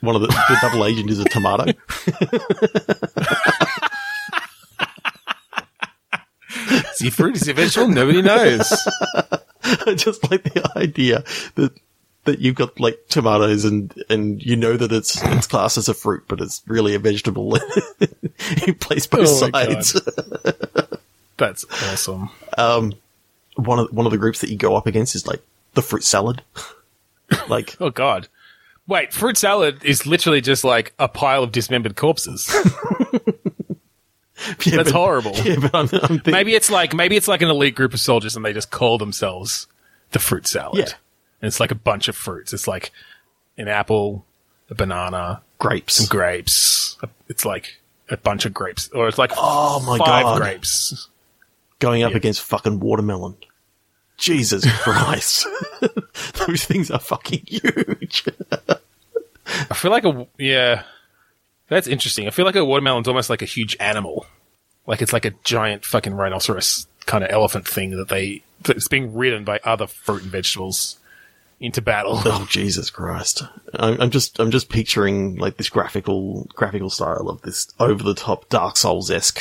[0.00, 1.72] one of the, the double agent is a tomato.
[6.92, 7.36] Is he fruit?
[7.36, 7.88] Is he vegetable?
[7.88, 8.72] Nobody knows.
[9.64, 11.72] I just like the idea that
[12.24, 15.94] that you've got like tomatoes and and you know that it's it's classed as a
[15.94, 17.58] fruit, but it's really a vegetable.
[18.66, 20.00] you place both Oh sides.
[21.36, 22.28] That's awesome.
[22.58, 22.94] Um,
[23.56, 25.40] one of one of the groups that you go up against is like
[25.74, 26.42] the fruit salad.
[27.48, 28.28] like Oh god.
[28.86, 32.52] Wait, fruit salad is literally just like a pile of dismembered corpses.
[34.64, 35.32] yeah, That's but- horrible.
[35.36, 38.00] Yeah, but I'm, I'm thinking, Maybe it's like maybe it's like an elite group of
[38.00, 39.66] soldiers and they just call themselves
[40.12, 40.78] the fruit salad.
[40.78, 40.84] Yeah.
[41.42, 42.52] And it's like a bunch of fruits.
[42.52, 42.90] It's like
[43.56, 44.24] an apple,
[44.68, 45.94] a banana, grapes.
[45.96, 46.96] some grapes.
[47.28, 48.88] It's like a bunch of grapes.
[48.92, 50.38] Or it's like Oh my five God.
[50.40, 51.08] grapes.
[51.78, 52.16] going up Yeah.
[52.18, 53.36] against fucking watermelon.
[54.20, 55.46] Jesus Christ.
[56.46, 58.24] Those things are fucking huge.
[59.70, 60.84] I feel like a yeah.
[61.68, 62.26] That's interesting.
[62.26, 64.26] I feel like a watermelon's almost like a huge animal.
[64.86, 69.14] Like it's like a giant fucking rhinoceros kind of elephant thing that they that's being
[69.14, 70.98] ridden by other fruit and vegetables
[71.60, 72.20] into battle.
[72.24, 73.42] Oh Jesus Christ!
[73.74, 78.14] I'm, I'm just I'm just picturing like this graphical graphical style of this over the
[78.14, 79.40] top Dark Souls esque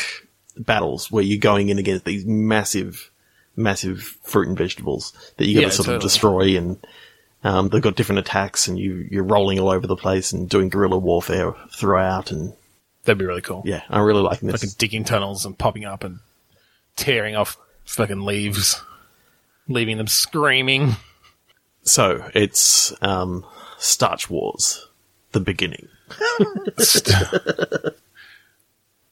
[0.57, 3.08] battles where you're going in against these massive
[3.59, 5.95] massive fruit and vegetables that you got to sort totally.
[5.97, 6.85] of destroy and.
[7.41, 10.67] Um, they've got different attacks, and you you're rolling all over the place and doing
[10.67, 12.31] guerrilla warfare throughout.
[12.31, 12.51] And
[13.05, 13.61] That'd be really cool.
[13.63, 14.59] yeah, I'm really liking this.
[14.59, 16.19] Fucking digging tunnels and popping up and
[16.97, 18.81] tearing off fucking leaves,
[19.69, 20.97] leaving them screaming.
[21.83, 23.45] So it's um,
[23.77, 24.89] Starch Wars,
[25.31, 25.87] the beginning.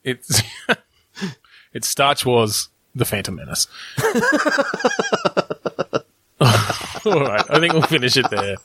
[0.04, 0.42] It's
[1.74, 3.68] it's Starch Wars: The Phantom Menace.
[7.06, 8.58] All right, I think we'll finish it there.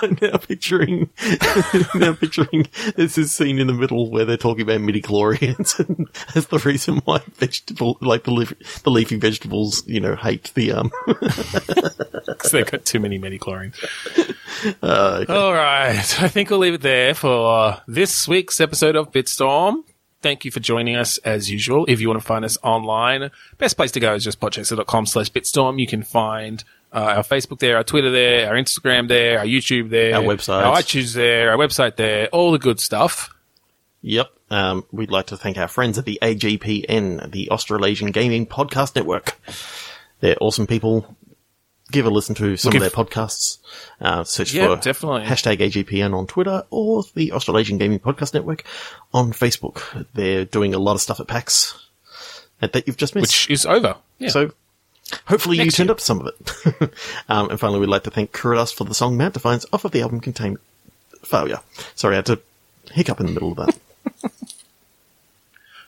[0.00, 1.10] I'm now picturing,
[1.94, 6.08] now picturing there's this scene in the middle where they're talking about midi chlorians and
[6.34, 10.72] as the reason why vegetable, like the leaf, the leafy vegetables, you know, hate the
[10.72, 10.90] um.
[11.06, 13.76] because they've got too many metachlorines.
[14.82, 16.22] All right.
[16.22, 19.84] I think we'll leave it there for this week's episode of Bitstorm.
[20.20, 21.84] Thank you for joining us as usual.
[21.88, 25.30] If you want to find us online, best place to go is just podchaser.com slash
[25.30, 25.78] bitstorm.
[25.78, 29.90] You can find uh, our Facebook there, our Twitter there, our Instagram there, our YouTube
[29.90, 30.64] there, Our website.
[30.64, 33.32] our iTunes there, our website there, all the good stuff.
[34.02, 34.28] Yep.
[34.50, 39.38] Um, we'd like to thank our friends at the AGPN, the Australasian Gaming Podcast Network.
[40.20, 41.16] They're awesome people.
[41.90, 43.58] Give a listen to some of their podcasts.
[44.00, 45.22] Uh, search Yeah, for definitely.
[45.22, 48.64] hashtag AGPN on Twitter or the Australasian Gaming Podcast Network
[49.14, 50.06] on Facebook.
[50.12, 51.78] They're doing a lot of stuff at PAX
[52.60, 53.22] that you've just missed.
[53.48, 53.96] Which is over.
[54.18, 54.28] Yeah.
[54.28, 54.50] So
[55.26, 55.92] hopefully you Next turned year.
[55.92, 56.92] up to some of it.
[57.30, 59.92] um, and finally, we'd like to thank Kuridas for the song Mount Defiance off of
[59.92, 60.60] the album Containment
[61.24, 61.60] Failure.
[61.94, 62.40] Sorry, I had to
[62.92, 63.78] hiccup in the middle of that.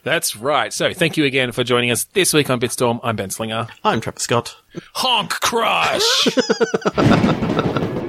[0.03, 0.73] That's right.
[0.73, 3.01] So thank you again for joining us this week on Bitstorm.
[3.03, 3.69] I'm Ben Slinger.
[3.85, 4.57] I'm Trevor Scott.
[4.95, 6.29] Honk Crush!